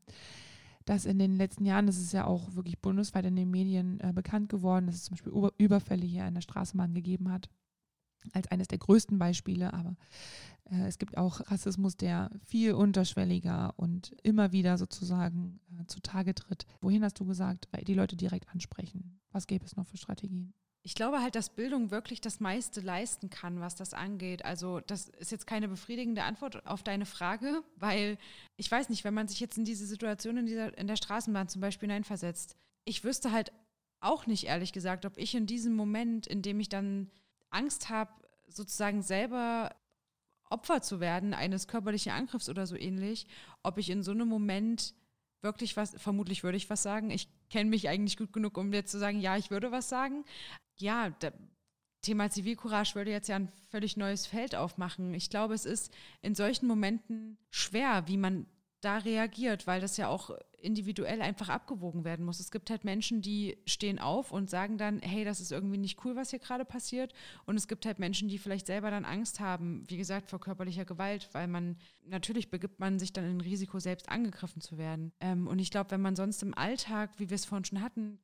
das 0.85 1.05
in 1.05 1.17
den 1.17 1.35
letzten 1.37 1.65
Jahren, 1.65 1.87
das 1.87 1.97
ist 1.97 2.13
ja 2.13 2.25
auch 2.25 2.55
wirklich 2.55 2.79
bundesweit 2.79 3.25
in 3.25 3.35
den 3.35 3.49
Medien 3.49 3.99
äh, 4.01 4.11
bekannt 4.13 4.49
geworden, 4.49 4.87
dass 4.87 4.95
es 4.95 5.03
zum 5.05 5.15
Beispiel 5.15 5.51
Überfälle 5.57 6.05
hier 6.05 6.27
in 6.27 6.33
der 6.33 6.41
Straßenbahn 6.41 6.93
gegeben 6.93 7.31
hat 7.31 7.49
als 8.31 8.47
eines 8.49 8.67
der 8.67 8.77
größten 8.77 9.17
Beispiele, 9.17 9.73
aber 9.73 9.95
äh, 10.69 10.87
es 10.87 10.97
gibt 10.97 11.17
auch 11.17 11.41
Rassismus, 11.51 11.97
der 11.97 12.31
viel 12.45 12.73
unterschwelliger 12.73 13.73
und 13.77 14.15
immer 14.23 14.51
wieder 14.51 14.77
sozusagen 14.77 15.59
äh, 15.77 15.85
zutage 15.87 16.33
tritt. 16.33 16.65
Wohin 16.81 17.03
hast 17.03 17.19
du 17.19 17.25
gesagt, 17.25 17.67
die 17.87 17.93
Leute 17.93 18.15
direkt 18.15 18.49
ansprechen? 18.49 19.19
Was 19.31 19.47
gäbe 19.47 19.65
es 19.65 19.75
noch 19.75 19.87
für 19.87 19.97
Strategien? 19.97 20.53
Ich 20.85 20.95
glaube 20.95 21.21
halt, 21.21 21.35
dass 21.35 21.49
Bildung 21.49 21.91
wirklich 21.91 22.19
das 22.19 22.41
meiste 22.41 22.81
leisten 22.81 23.29
kann, 23.29 23.61
was 23.61 23.75
das 23.75 23.93
angeht. 23.93 24.43
Also 24.43 24.81
das 24.81 25.07
ist 25.07 25.31
jetzt 25.31 25.47
keine 25.47 25.69
befriedigende 25.69 26.23
Antwort 26.23 26.65
auf 26.67 26.83
deine 26.83 27.05
Frage, 27.05 27.63
weil 27.77 28.17
ich 28.57 28.69
weiß 28.69 28.89
nicht, 28.89 29.05
wenn 29.05 29.13
man 29.13 29.29
sich 29.29 29.39
jetzt 29.39 29.57
in 29.57 29.63
diese 29.63 29.85
Situation 29.85 30.37
in, 30.37 30.45
dieser, 30.45 30.77
in 30.77 30.87
der 30.87 30.97
Straßenbahn 30.97 31.47
zum 31.47 31.61
Beispiel 31.61 31.87
hineinversetzt, 31.87 32.57
ich 32.83 33.05
wüsste 33.05 33.31
halt 33.31 33.53
auch 34.01 34.27
nicht, 34.27 34.45
ehrlich 34.45 34.73
gesagt, 34.73 35.05
ob 35.05 35.17
ich 35.17 35.33
in 35.35 35.45
diesem 35.45 35.73
Moment, 35.73 36.27
in 36.27 36.41
dem 36.41 36.59
ich 36.59 36.67
dann 36.67 37.09
Angst 37.49 37.89
habe, 37.89 38.11
sozusagen 38.47 39.01
selber 39.01 39.73
Opfer 40.49 40.81
zu 40.81 40.99
werden 40.99 41.33
eines 41.33 41.67
körperlichen 41.67 42.11
Angriffs 42.11 42.49
oder 42.49 42.67
so 42.67 42.75
ähnlich, 42.75 43.25
ob 43.63 43.77
ich 43.77 43.89
in 43.89 44.03
so 44.03 44.11
einem 44.11 44.27
Moment 44.27 44.93
wirklich 45.41 45.75
was, 45.75 45.95
vermutlich 45.97 46.43
würde 46.43 46.57
ich 46.57 46.69
was 46.69 46.83
sagen. 46.83 47.09
Ich 47.09 47.27
kenne 47.49 47.69
mich 47.69 47.89
eigentlich 47.89 48.17
gut 48.17 48.33
genug, 48.33 48.57
um 48.57 48.71
jetzt 48.71 48.91
zu 48.91 48.99
sagen, 48.99 49.19
ja, 49.19 49.37
ich 49.37 49.51
würde 49.51 49.71
was 49.71 49.89
sagen. 49.89 50.23
Ja, 50.77 51.11
Thema 52.01 52.29
Zivilcourage 52.29 52.95
würde 52.95 53.11
jetzt 53.11 53.29
ja 53.29 53.37
ein 53.37 53.47
völlig 53.69 53.97
neues 53.97 54.27
Feld 54.27 54.55
aufmachen. 54.55 55.13
Ich 55.13 55.29
glaube, 55.29 55.53
es 55.53 55.65
ist 55.65 55.91
in 56.21 56.35
solchen 56.35 56.67
Momenten 56.67 57.37
schwer, 57.49 58.03
wie 58.07 58.17
man 58.17 58.45
da 58.81 58.97
reagiert, 58.97 59.65
weil 59.65 59.79
das 59.79 59.97
ja 59.97 60.09
auch 60.09 60.31
individuell 60.57 61.21
einfach 61.21 61.49
abgewogen 61.49 62.03
werden 62.03 62.25
muss. 62.25 62.39
Es 62.39 62.51
gibt 62.51 62.69
halt 62.69 62.83
Menschen, 62.83 63.21
die 63.21 63.57
stehen 63.65 63.99
auf 63.99 64.31
und 64.31 64.49
sagen 64.49 64.77
dann, 64.77 64.99
hey, 64.99 65.23
das 65.25 65.39
ist 65.39 65.51
irgendwie 65.51 65.77
nicht 65.77 66.03
cool, 66.03 66.15
was 66.15 66.29
hier 66.29 66.39
gerade 66.39 66.65
passiert. 66.65 67.13
Und 67.45 67.55
es 67.55 67.67
gibt 67.67 67.85
halt 67.85 67.99
Menschen, 67.99 68.27
die 68.27 68.37
vielleicht 68.37 68.67
selber 68.67 68.91
dann 68.91 69.05
Angst 69.05 69.39
haben, 69.39 69.83
wie 69.87 69.97
gesagt, 69.97 70.29
vor 70.29 70.39
körperlicher 70.39 70.85
Gewalt, 70.85 71.29
weil 71.33 71.47
man 71.47 71.77
natürlich 72.05 72.49
begibt 72.49 72.79
man 72.79 72.99
sich 72.99 73.13
dann 73.13 73.25
in 73.25 73.41
Risiko, 73.41 73.79
selbst 73.79 74.09
angegriffen 74.09 74.61
zu 74.61 74.77
werden. 74.77 75.11
Ähm, 75.19 75.47
und 75.47 75.59
ich 75.59 75.71
glaube, 75.71 75.91
wenn 75.91 76.01
man 76.01 76.15
sonst 76.15 76.43
im 76.43 76.57
Alltag, 76.57 77.11
wie 77.17 77.29
wir 77.29 77.35
es 77.35 77.45
vorhin 77.45 77.65
schon 77.65 77.81
hatten, 77.81 78.19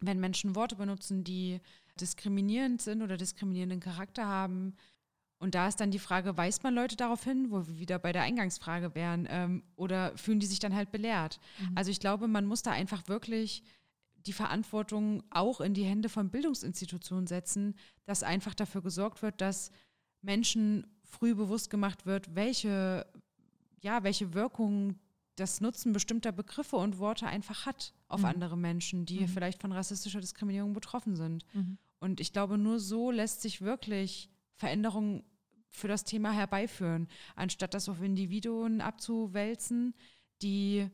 wenn 0.00 0.20
Menschen 0.20 0.56
Worte 0.56 0.76
benutzen, 0.76 1.24
die 1.24 1.60
diskriminierend 2.00 2.82
sind 2.82 3.02
oder 3.02 3.16
diskriminierenden 3.16 3.80
Charakter 3.80 4.26
haben, 4.26 4.74
und 5.38 5.54
da 5.54 5.68
ist 5.68 5.78
dann 5.80 5.90
die 5.90 5.98
Frage, 5.98 6.38
weist 6.38 6.62
man 6.62 6.74
Leute 6.74 6.96
darauf 6.96 7.24
hin, 7.24 7.50
wo 7.50 7.66
wir 7.66 7.78
wieder 7.78 7.98
bei 7.98 8.12
der 8.12 8.22
Eingangsfrage 8.22 8.94
wären, 8.94 9.26
ähm, 9.28 9.62
oder 9.76 10.16
fühlen 10.16 10.40
die 10.40 10.46
sich 10.46 10.58
dann 10.58 10.74
halt 10.74 10.90
belehrt? 10.90 11.38
Mhm. 11.58 11.72
Also 11.74 11.90
ich 11.90 12.00
glaube, 12.00 12.28
man 12.28 12.46
muss 12.46 12.62
da 12.62 12.70
einfach 12.70 13.08
wirklich 13.08 13.62
die 14.24 14.32
Verantwortung 14.32 15.22
auch 15.30 15.60
in 15.60 15.74
die 15.74 15.84
Hände 15.84 16.08
von 16.08 16.30
Bildungsinstitutionen 16.30 17.26
setzen, 17.26 17.74
dass 18.06 18.22
einfach 18.22 18.54
dafür 18.54 18.80
gesorgt 18.80 19.20
wird, 19.20 19.40
dass 19.42 19.70
Menschen 20.22 20.86
früh 21.02 21.34
bewusst 21.34 21.68
gemacht 21.68 22.06
wird, 22.06 22.34
welche, 22.34 23.06
ja, 23.82 24.02
welche 24.02 24.32
Wirkung 24.32 24.98
das 25.36 25.60
Nutzen 25.60 25.92
bestimmter 25.92 26.32
Begriffe 26.32 26.76
und 26.76 26.98
Worte 26.98 27.26
einfach 27.26 27.66
hat 27.66 27.92
auf 28.08 28.20
mhm. 28.20 28.26
andere 28.26 28.56
Menschen, 28.56 29.06
die 29.06 29.20
mhm. 29.20 29.28
vielleicht 29.28 29.60
von 29.60 29.72
rassistischer 29.72 30.20
Diskriminierung 30.20 30.72
betroffen 30.72 31.16
sind. 31.16 31.44
Mhm. 31.52 31.78
Und 31.98 32.20
ich 32.20 32.32
glaube, 32.32 32.58
nur 32.58 32.78
so 32.78 33.10
lässt 33.10 33.42
sich 33.42 33.60
wirklich 33.62 34.30
Veränderung 34.54 35.24
für 35.70 35.88
das 35.88 36.04
Thema 36.04 36.30
herbeiführen, 36.30 37.08
anstatt 37.34 37.74
das 37.74 37.88
auf 37.88 38.00
Individuen 38.00 38.80
abzuwälzen, 38.80 39.94
die 40.42 40.88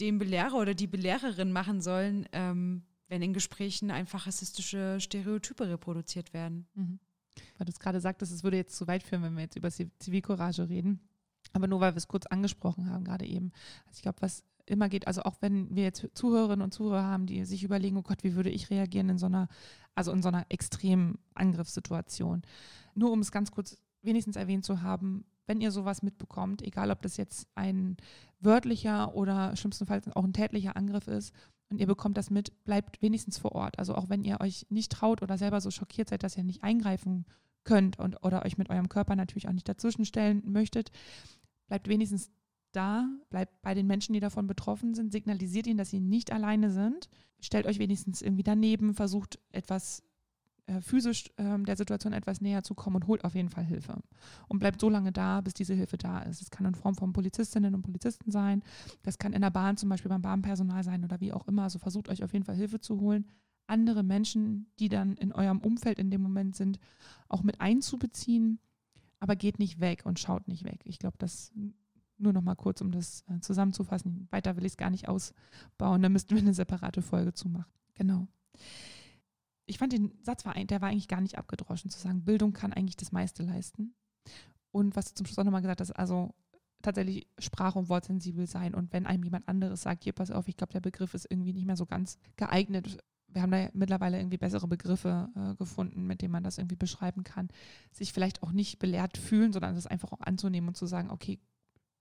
den 0.00 0.18
Belehrer 0.18 0.54
oder 0.54 0.74
die 0.74 0.86
Belehrerin 0.86 1.52
machen 1.52 1.80
sollen, 1.80 2.26
ähm, 2.32 2.82
wenn 3.08 3.22
in 3.22 3.32
Gesprächen 3.32 3.90
einfach 3.90 4.26
rassistische 4.26 4.98
Stereotype 5.00 5.68
reproduziert 5.68 6.32
werden. 6.32 6.66
Mhm. 6.74 6.98
Weil 7.58 7.66
du 7.66 7.72
es 7.72 7.78
gerade 7.78 8.00
sagtest, 8.00 8.32
es 8.32 8.42
würde 8.42 8.56
jetzt 8.56 8.76
zu 8.76 8.86
weit 8.86 9.02
führen, 9.02 9.22
wenn 9.22 9.34
wir 9.34 9.42
jetzt 9.42 9.56
über 9.56 9.70
Zivilcourage 9.70 10.68
reden. 10.68 11.00
Aber 11.52 11.66
nur 11.66 11.80
weil 11.80 11.94
wir 11.94 11.98
es 11.98 12.08
kurz 12.08 12.26
angesprochen 12.26 12.90
haben, 12.90 13.04
gerade 13.04 13.26
eben. 13.26 13.52
Also 13.86 13.96
ich 13.96 14.02
glaube, 14.02 14.20
was 14.20 14.44
immer 14.66 14.88
geht, 14.88 15.06
also 15.06 15.22
auch 15.22 15.36
wenn 15.40 15.74
wir 15.74 15.82
jetzt 15.82 16.06
Zuhörerinnen 16.14 16.62
und 16.62 16.72
Zuhörer 16.72 17.04
haben, 17.04 17.26
die 17.26 17.44
sich 17.44 17.64
überlegen, 17.64 17.96
oh 17.96 18.02
Gott, 18.02 18.22
wie 18.22 18.34
würde 18.34 18.50
ich 18.50 18.70
reagieren 18.70 19.08
in 19.08 19.18
so 19.18 19.26
einer, 19.26 19.48
also 19.94 20.12
in 20.12 20.22
so 20.22 20.28
einer 20.28 20.46
extremen 20.48 21.18
Angriffssituation. 21.34 22.42
Nur 22.94 23.10
um 23.10 23.20
es 23.20 23.32
ganz 23.32 23.50
kurz 23.50 23.78
wenigstens 24.02 24.36
erwähnt 24.36 24.64
zu 24.64 24.82
haben, 24.82 25.24
wenn 25.46 25.60
ihr 25.60 25.72
sowas 25.72 26.02
mitbekommt, 26.02 26.62
egal 26.62 26.92
ob 26.92 27.02
das 27.02 27.16
jetzt 27.16 27.48
ein 27.56 27.96
wörtlicher 28.38 29.14
oder 29.16 29.56
schlimmstenfalls 29.56 30.06
auch 30.14 30.24
ein 30.24 30.32
tätlicher 30.32 30.76
Angriff 30.76 31.08
ist, 31.08 31.34
und 31.70 31.78
ihr 31.78 31.86
bekommt 31.86 32.16
das 32.16 32.30
mit, 32.30 32.64
bleibt 32.64 33.00
wenigstens 33.00 33.38
vor 33.38 33.52
Ort. 33.52 33.78
Also 33.78 33.94
auch 33.94 34.08
wenn 34.08 34.24
ihr 34.24 34.40
euch 34.40 34.66
nicht 34.70 34.90
traut 34.90 35.22
oder 35.22 35.38
selber 35.38 35.60
so 35.60 35.70
schockiert 35.70 36.08
seid, 36.08 36.24
dass 36.24 36.36
ihr 36.36 36.42
nicht 36.42 36.64
eingreifen 36.64 37.26
könnt 37.62 37.98
und 37.98 38.24
oder 38.24 38.44
euch 38.44 38.58
mit 38.58 38.70
eurem 38.70 38.88
Körper 38.88 39.14
natürlich 39.14 39.48
auch 39.48 39.52
nicht 39.52 39.68
dazwischenstellen 39.68 40.42
möchtet, 40.44 40.90
bleibt 41.70 41.88
wenigstens 41.88 42.32
da, 42.72 43.08
bleibt 43.30 43.62
bei 43.62 43.74
den 43.74 43.86
Menschen, 43.86 44.12
die 44.12 44.18
davon 44.18 44.48
betroffen 44.48 44.92
sind, 44.94 45.12
signalisiert 45.12 45.68
ihnen, 45.68 45.78
dass 45.78 45.90
sie 45.90 46.00
nicht 46.00 46.32
alleine 46.32 46.72
sind, 46.72 47.08
stellt 47.40 47.66
euch 47.66 47.78
wenigstens 47.78 48.22
irgendwie 48.22 48.42
daneben, 48.42 48.92
versucht 48.92 49.38
etwas 49.52 50.02
äh, 50.66 50.80
physisch 50.80 51.30
äh, 51.36 51.58
der 51.60 51.76
Situation 51.76 52.12
etwas 52.12 52.40
näher 52.40 52.64
zu 52.64 52.74
kommen 52.74 52.96
und 52.96 53.06
holt 53.06 53.24
auf 53.24 53.36
jeden 53.36 53.50
Fall 53.50 53.64
Hilfe. 53.64 54.02
Und 54.48 54.58
bleibt 54.58 54.80
so 54.80 54.90
lange 54.90 55.12
da, 55.12 55.42
bis 55.42 55.54
diese 55.54 55.74
Hilfe 55.74 55.96
da 55.96 56.22
ist. 56.22 56.42
Es 56.42 56.50
kann 56.50 56.66
in 56.66 56.74
Form 56.74 56.96
von 56.96 57.12
Polizistinnen 57.12 57.72
und 57.72 57.82
Polizisten 57.82 58.32
sein, 58.32 58.64
das 59.04 59.18
kann 59.18 59.32
in 59.32 59.42
der 59.42 59.50
Bahn 59.50 59.76
zum 59.76 59.88
Beispiel 59.88 60.08
beim 60.08 60.22
Bahnpersonal 60.22 60.82
sein 60.82 61.04
oder 61.04 61.20
wie 61.20 61.32
auch 61.32 61.46
immer. 61.46 61.62
Also 61.62 61.78
versucht 61.78 62.08
euch 62.08 62.24
auf 62.24 62.32
jeden 62.32 62.44
Fall 62.44 62.56
Hilfe 62.56 62.80
zu 62.80 62.98
holen. 63.00 63.26
Andere 63.68 64.02
Menschen, 64.02 64.66
die 64.80 64.88
dann 64.88 65.14
in 65.14 65.32
eurem 65.32 65.60
Umfeld 65.60 66.00
in 66.00 66.10
dem 66.10 66.20
Moment 66.20 66.56
sind, 66.56 66.80
auch 67.28 67.44
mit 67.44 67.60
einzubeziehen, 67.60 68.58
aber 69.20 69.36
geht 69.36 69.58
nicht 69.58 69.80
weg 69.80 70.02
und 70.04 70.18
schaut 70.18 70.48
nicht 70.48 70.64
weg. 70.64 70.80
Ich 70.84 70.98
glaube, 70.98 71.16
das 71.18 71.52
nur 72.18 72.32
noch 72.32 72.42
mal 72.42 72.56
kurz, 72.56 72.80
um 72.80 72.90
das 72.90 73.24
äh, 73.28 73.40
zusammenzufassen. 73.40 74.28
Weiter 74.30 74.56
will 74.56 74.66
ich 74.66 74.72
es 74.72 74.76
gar 74.76 74.90
nicht 74.90 75.08
ausbauen. 75.08 76.02
Da 76.02 76.08
müssten 76.08 76.34
wir 76.34 76.42
eine 76.42 76.52
separate 76.52 77.00
Folge 77.00 77.32
zu 77.32 77.48
machen. 77.48 77.72
Genau 77.94 78.28
ich 79.70 79.78
fand 79.78 79.92
den 79.92 80.12
Satz, 80.22 80.44
war, 80.44 80.54
der 80.54 80.80
war 80.80 80.88
eigentlich 80.88 81.08
gar 81.08 81.20
nicht 81.20 81.38
abgedroschen, 81.38 81.90
zu 81.90 81.98
sagen, 81.98 82.24
Bildung 82.24 82.52
kann 82.52 82.72
eigentlich 82.72 82.96
das 82.96 83.12
meiste 83.12 83.44
leisten. 83.44 83.94
Und 84.72 84.96
was 84.96 85.06
du 85.06 85.14
zum 85.14 85.26
Schluss 85.26 85.38
auch 85.38 85.44
nochmal 85.44 85.62
gesagt 85.62 85.80
hast, 85.80 85.92
also 85.92 86.34
tatsächlich 86.82 87.28
sprach- 87.38 87.76
und 87.76 87.88
wortsensibel 87.88 88.48
sein. 88.48 88.74
Und 88.74 88.92
wenn 88.92 89.06
einem 89.06 89.22
jemand 89.22 89.48
anderes 89.48 89.82
sagt, 89.82 90.02
hier, 90.02 90.12
pass 90.12 90.32
auf, 90.32 90.48
ich 90.48 90.56
glaube, 90.56 90.72
der 90.72 90.80
Begriff 90.80 91.14
ist 91.14 91.30
irgendwie 91.30 91.52
nicht 91.52 91.66
mehr 91.66 91.76
so 91.76 91.86
ganz 91.86 92.18
geeignet. 92.36 92.98
Wir 93.32 93.42
haben 93.42 93.50
da 93.50 93.68
mittlerweile 93.72 94.18
irgendwie 94.18 94.38
bessere 94.38 94.66
Begriffe 94.66 95.28
äh, 95.36 95.54
gefunden, 95.54 96.06
mit 96.06 96.22
denen 96.22 96.32
man 96.32 96.42
das 96.42 96.58
irgendwie 96.58 96.76
beschreiben 96.76 97.24
kann. 97.24 97.48
Sich 97.92 98.12
vielleicht 98.12 98.42
auch 98.42 98.52
nicht 98.52 98.78
belehrt 98.78 99.18
fühlen, 99.18 99.52
sondern 99.52 99.74
das 99.74 99.86
einfach 99.86 100.12
auch 100.12 100.20
anzunehmen 100.20 100.68
und 100.68 100.76
zu 100.76 100.86
sagen, 100.86 101.10
okay, 101.10 101.38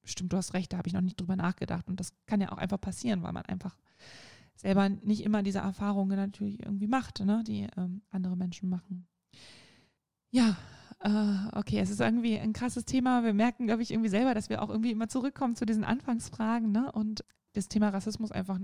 stimmt, 0.04 0.34
du 0.34 0.38
hast 0.38 0.54
recht, 0.54 0.74
da 0.74 0.78
habe 0.78 0.88
ich 0.88 0.94
noch 0.94 1.02
nicht 1.02 1.20
drüber 1.20 1.36
nachgedacht. 1.36 1.88
Und 1.88 2.00
das 2.00 2.14
kann 2.26 2.42
ja 2.42 2.52
auch 2.52 2.58
einfach 2.58 2.82
passieren, 2.82 3.24
weil 3.24 3.34
man 3.34 3.46
einfach 3.46 3.78
selber 4.56 4.90
nicht 4.90 5.24
immer 5.24 5.44
diese 5.44 5.60
Erfahrungen 5.60 6.18
natürlich 6.18 6.60
irgendwie 6.60 6.88
macht, 6.88 7.24
ne, 7.24 7.44
die 7.46 7.68
ähm, 7.78 8.02
andere 8.10 8.36
Menschen 8.36 8.70
machen. 8.70 9.08
Ja, 10.32 10.58
äh, 11.00 11.58
okay, 11.58 11.80
es 11.80 11.90
ist 11.90 12.02
irgendwie 12.02 12.38
ein 12.38 12.54
krasses 12.54 12.86
Thema. 12.86 13.24
Wir 13.24 13.34
merken, 13.34 13.68
glaube 13.68 13.82
ich, 13.82 13.92
irgendwie 13.92 14.10
selber, 14.10 14.34
dass 14.34 14.50
wir 14.50 14.62
auch 14.62 14.70
irgendwie 14.70 14.92
immer 14.92 15.08
zurückkommen 15.08 15.56
zu 15.56 15.66
diesen 15.66 15.84
Anfangsfragen 15.84 16.72
ne? 16.72 16.92
und 16.92 17.24
das 17.54 17.68
Thema 17.68 17.90
Rassismus 17.90 18.32
einfach 18.32 18.60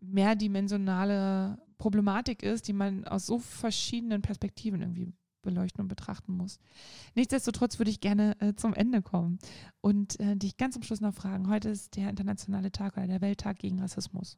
mehrdimensionale 0.00 1.58
Problematik 1.78 2.42
ist, 2.42 2.68
die 2.68 2.72
man 2.72 3.04
aus 3.04 3.26
so 3.26 3.38
verschiedenen 3.38 4.22
Perspektiven 4.22 4.80
irgendwie 4.80 5.12
beleuchten 5.42 5.80
und 5.80 5.88
betrachten 5.88 6.36
muss. 6.36 6.58
Nichtsdestotrotz 7.14 7.78
würde 7.78 7.90
ich 7.90 8.00
gerne 8.00 8.38
äh, 8.40 8.54
zum 8.54 8.74
Ende 8.74 9.02
kommen 9.02 9.38
und 9.80 10.18
äh, 10.20 10.36
dich 10.36 10.56
ganz 10.56 10.74
zum 10.74 10.82
Schluss 10.82 11.00
noch 11.00 11.14
fragen. 11.14 11.48
Heute 11.48 11.70
ist 11.70 11.96
der 11.96 12.10
internationale 12.10 12.72
Tag 12.72 12.96
oder 12.96 13.06
der 13.06 13.20
Welttag 13.20 13.58
gegen 13.58 13.80
Rassismus. 13.80 14.36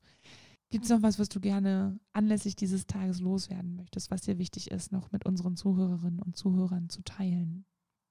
Gibt 0.69 0.85
es 0.85 0.91
noch 0.91 1.03
was, 1.03 1.19
was 1.19 1.29
du 1.29 1.41
gerne 1.41 1.99
anlässlich 2.13 2.55
dieses 2.55 2.87
Tages 2.87 3.19
loswerden 3.19 3.75
möchtest, 3.75 4.11
was 4.11 4.23
dir 4.23 4.39
wichtig 4.39 4.71
ist, 4.71 4.93
noch 4.93 5.11
mit 5.11 5.27
unseren 5.27 5.57
Zuhörerinnen 5.57 6.21
und 6.21 6.37
Zuhörern 6.37 6.89
zu 6.89 7.03
teilen? 7.03 7.65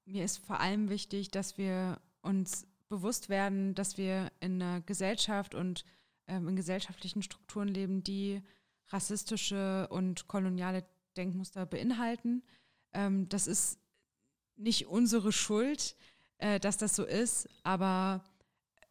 Mir 0.04 0.24
ist 0.24 0.38
vor 0.38 0.60
allem 0.60 0.90
wichtig, 0.90 1.30
dass 1.30 1.56
wir 1.56 1.98
uns 2.20 2.66
bewusst 2.90 3.30
werden, 3.30 3.74
dass 3.74 3.96
wir 3.96 4.30
in 4.40 4.60
einer 4.60 4.82
Gesellschaft 4.82 5.54
und 5.54 5.84
ähm, 6.26 6.48
in 6.48 6.56
gesellschaftlichen 6.56 7.22
Strukturen 7.22 7.68
leben, 7.68 8.02
die 8.02 8.42
rassistische 8.90 9.88
und 9.90 10.28
koloniale 10.28 10.84
Denkmuster 11.16 11.66
beinhalten. 11.66 12.42
Ähm, 12.92 13.28
das 13.28 13.46
ist 13.46 13.78
nicht 14.56 14.86
unsere 14.86 15.32
Schuld, 15.32 15.96
äh, 16.38 16.60
dass 16.60 16.76
das 16.76 16.96
so 16.96 17.04
ist, 17.04 17.48
aber 17.62 18.24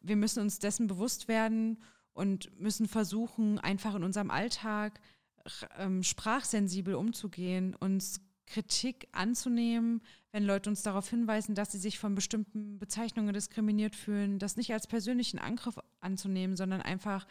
wir 0.00 0.16
müssen 0.16 0.40
uns 0.40 0.58
dessen 0.58 0.86
bewusst 0.86 1.28
werden 1.28 1.82
und 2.12 2.58
müssen 2.58 2.88
versuchen, 2.88 3.58
einfach 3.58 3.94
in 3.94 4.04
unserem 4.04 4.30
Alltag 4.30 5.00
ähm, 5.78 6.02
sprachsensibel 6.02 6.94
umzugehen, 6.94 7.74
uns 7.74 8.20
Kritik 8.46 9.06
anzunehmen, 9.12 10.02
wenn 10.32 10.44
Leute 10.44 10.70
uns 10.70 10.82
darauf 10.82 11.08
hinweisen, 11.08 11.54
dass 11.54 11.70
sie 11.72 11.78
sich 11.78 11.98
von 11.98 12.14
bestimmten 12.14 12.78
Bezeichnungen 12.78 13.32
diskriminiert 13.32 13.94
fühlen, 13.94 14.38
das 14.38 14.56
nicht 14.56 14.72
als 14.72 14.86
persönlichen 14.86 15.38
Angriff 15.38 15.78
anzunehmen, 16.00 16.56
sondern 16.56 16.82
einfach 16.82 17.26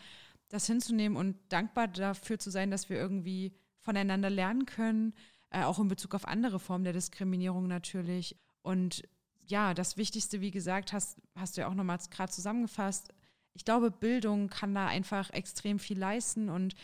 das 0.50 0.66
hinzunehmen 0.68 1.18
und 1.18 1.38
dankbar 1.50 1.88
dafür 1.88 2.40
zu 2.40 2.50
sein, 2.50 2.72
dass 2.72 2.90
wir 2.90 2.98
irgendwie 2.98 3.54
voneinander 3.80 4.30
lernen 4.30 4.66
können, 4.66 5.14
äh, 5.52 5.64
auch 5.64 5.80
in 5.80 5.88
Bezug 5.88 6.14
auf 6.16 6.28
andere 6.28 6.60
Formen 6.60 6.84
der 6.84 6.94
Diskriminierung 6.94 7.68
natürlich. 7.68 8.36
Und 8.62 9.04
ja, 9.48 9.74
das 9.74 9.98
Wichtigste, 9.98 10.42
wie 10.42 10.52
gesagt, 10.52 10.94
hast, 10.94 11.18
hast 11.36 11.56
du 11.56 11.62
ja 11.62 11.68
auch 11.68 11.74
nochmal 11.74 12.00
gerade 12.12 12.32
zusammengefasst. 12.32 13.14
Ich 13.54 13.66
glaube, 13.66 13.92
Bildung 13.92 14.48
kann 14.48 14.76
da 14.76 14.88
einfach 14.88 15.32
extrem 15.32 15.80
viel 15.80 15.98
leisten 15.98 16.50
und 16.50 16.76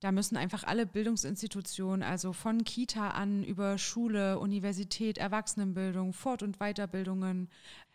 da 0.00 0.12
müssen 0.12 0.36
einfach 0.36 0.64
alle 0.64 0.86
Bildungsinstitutionen, 0.86 2.02
also 2.02 2.32
von 2.32 2.64
Kita 2.64 3.10
an 3.10 3.44
über 3.44 3.76
Schule, 3.76 4.38
Universität, 4.38 5.18
Erwachsenenbildung, 5.18 6.14
Fort- 6.14 6.42
und 6.42 6.58
Weiterbildungen, 6.58 7.50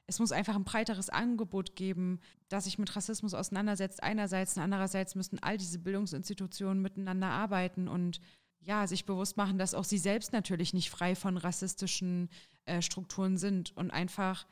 es 0.08 0.20
muss 0.20 0.32
einfach 0.32 0.56
ein 0.56 0.64
breiteres 0.64 1.10
Angebot 1.10 1.76
geben, 1.76 2.20
das 2.48 2.66
sich 2.66 2.78
mit 2.78 2.96
Rassismus 2.96 3.34
auseinandersetzt. 3.34 4.04
Einerseits 4.04 4.56
und 4.56 4.64
andererseits 4.64 5.16
müssen 5.16 5.42
all 5.42 5.58
diese 5.58 5.80
Bildungsinstitutionen 5.80 6.82
miteinander 6.82 7.28
arbeiten 7.28 7.88
und 7.88 8.20
ja, 8.60 8.88
sich 8.88 9.06
bewusst 9.06 9.38
machen, 9.38 9.58
dass 9.58 9.74
auch 9.74 9.84
sie 9.84 9.98
selbst 9.98 10.34
natürlich 10.34 10.74
nicht 10.74 10.90
frei 10.90 11.16
von 11.16 11.38
rassistischen 11.38 12.30
äh, 12.66 12.82
Strukturen 12.82 13.38
sind 13.38 13.76
und 13.78 13.92
einfach, 13.92 14.48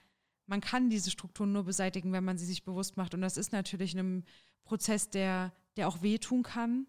man 0.45 0.61
kann 0.61 0.89
diese 0.89 1.09
Strukturen 1.09 1.51
nur 1.51 1.63
beseitigen, 1.63 2.11
wenn 2.11 2.23
man 2.23 2.37
sie 2.37 2.45
sich 2.45 2.63
bewusst 2.63 2.95
macht. 2.95 3.13
Und 3.13 3.21
das 3.21 3.37
ist 3.37 3.51
natürlich 3.51 3.95
ein 3.95 4.23
Prozess, 4.65 5.09
der, 5.09 5.51
der 5.77 5.87
auch 5.87 6.01
wehtun 6.01 6.43
kann, 6.43 6.85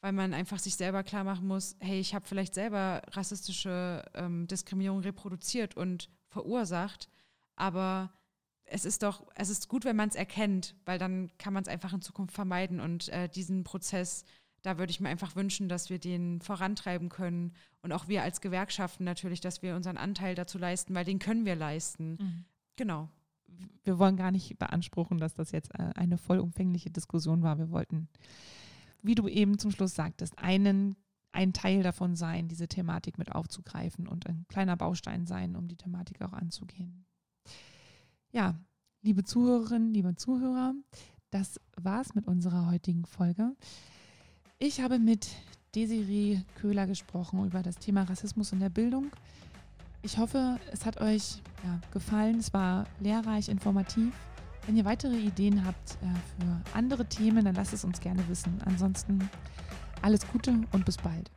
weil 0.00 0.12
man 0.12 0.34
einfach 0.34 0.58
sich 0.58 0.76
selber 0.76 1.02
klar 1.02 1.24
machen 1.24 1.46
muss, 1.46 1.76
hey, 1.78 2.00
ich 2.00 2.14
habe 2.14 2.26
vielleicht 2.26 2.54
selber 2.54 3.02
rassistische 3.08 4.04
ähm, 4.14 4.46
Diskriminierung 4.46 5.00
reproduziert 5.00 5.76
und 5.76 6.08
verursacht, 6.28 7.08
aber 7.56 8.12
es 8.64 8.84
ist 8.84 9.02
doch, 9.02 9.26
es 9.34 9.50
ist 9.50 9.68
gut, 9.68 9.84
wenn 9.84 9.96
man 9.96 10.08
es 10.08 10.14
erkennt, 10.14 10.74
weil 10.84 10.98
dann 10.98 11.30
kann 11.38 11.52
man 11.52 11.62
es 11.62 11.68
einfach 11.68 11.92
in 11.92 12.02
Zukunft 12.02 12.34
vermeiden 12.34 12.80
und 12.80 13.08
äh, 13.08 13.28
diesen 13.28 13.64
Prozess 13.64 14.24
da 14.62 14.78
würde 14.78 14.90
ich 14.90 15.00
mir 15.00 15.08
einfach 15.08 15.36
wünschen, 15.36 15.68
dass 15.68 15.90
wir 15.90 15.98
den 15.98 16.40
vorantreiben 16.40 17.08
können 17.08 17.52
und 17.82 17.92
auch 17.92 18.08
wir 18.08 18.22
als 18.22 18.40
Gewerkschaften 18.40 19.04
natürlich, 19.04 19.40
dass 19.40 19.62
wir 19.62 19.76
unseren 19.76 19.96
Anteil 19.96 20.34
dazu 20.34 20.56
leisten, 20.56 20.94
weil 20.94 21.04
den 21.04 21.18
können 21.18 21.44
wir 21.44 21.56
leisten. 21.56 22.16
Mhm. 22.20 22.44
Genau. 22.76 23.08
Wir 23.84 23.98
wollen 23.98 24.16
gar 24.16 24.30
nicht 24.30 24.58
beanspruchen, 24.58 25.18
dass 25.18 25.34
das 25.34 25.50
jetzt 25.50 25.74
äh, 25.74 25.90
eine 25.94 26.16
vollumfängliche 26.16 26.90
Diskussion 26.90 27.42
war. 27.42 27.58
Wir 27.58 27.70
wollten, 27.70 28.08
wie 29.02 29.14
du 29.14 29.28
eben 29.28 29.58
zum 29.58 29.72
Schluss 29.72 29.94
sagtest, 29.94 30.38
einen 30.38 30.96
ein 31.34 31.54
Teil 31.54 31.82
davon 31.82 32.14
sein, 32.14 32.48
diese 32.48 32.68
Thematik 32.68 33.16
mit 33.16 33.32
aufzugreifen 33.32 34.06
und 34.06 34.26
ein 34.26 34.44
kleiner 34.48 34.76
Baustein 34.76 35.26
sein, 35.26 35.56
um 35.56 35.66
die 35.66 35.76
Thematik 35.76 36.20
auch 36.20 36.34
anzugehen. 36.34 37.06
Ja, 38.34 38.54
liebe 39.02 39.24
Zuhörerinnen, 39.24 39.92
liebe 39.92 40.14
Zuhörer, 40.14 40.72
das 41.30 41.60
war's 41.76 42.14
mit 42.14 42.26
unserer 42.26 42.70
heutigen 42.70 43.04
Folge. 43.04 43.54
Ich 44.58 44.80
habe 44.80 44.98
mit 44.98 45.28
Desiree 45.74 46.40
Köhler 46.54 46.86
gesprochen 46.86 47.44
über 47.44 47.62
das 47.62 47.76
Thema 47.76 48.04
Rassismus 48.04 48.52
in 48.52 48.60
der 48.60 48.70
Bildung. 48.70 49.10
Ich 50.00 50.16
hoffe, 50.16 50.58
es 50.72 50.86
hat 50.86 50.98
euch 51.02 51.42
ja, 51.62 51.78
gefallen. 51.92 52.38
Es 52.38 52.54
war 52.54 52.86
lehrreich, 53.00 53.50
informativ. 53.50 54.14
Wenn 54.64 54.78
ihr 54.78 54.86
weitere 54.86 55.18
Ideen 55.18 55.66
habt 55.66 55.98
äh, 56.00 56.06
für 56.38 56.62
andere 56.74 57.04
Themen, 57.04 57.44
dann 57.44 57.54
lasst 57.54 57.74
es 57.74 57.84
uns 57.84 58.00
gerne 58.00 58.26
wissen. 58.30 58.58
Ansonsten 58.64 59.28
alles 60.00 60.26
Gute 60.26 60.58
und 60.72 60.86
bis 60.86 60.96
bald. 60.96 61.30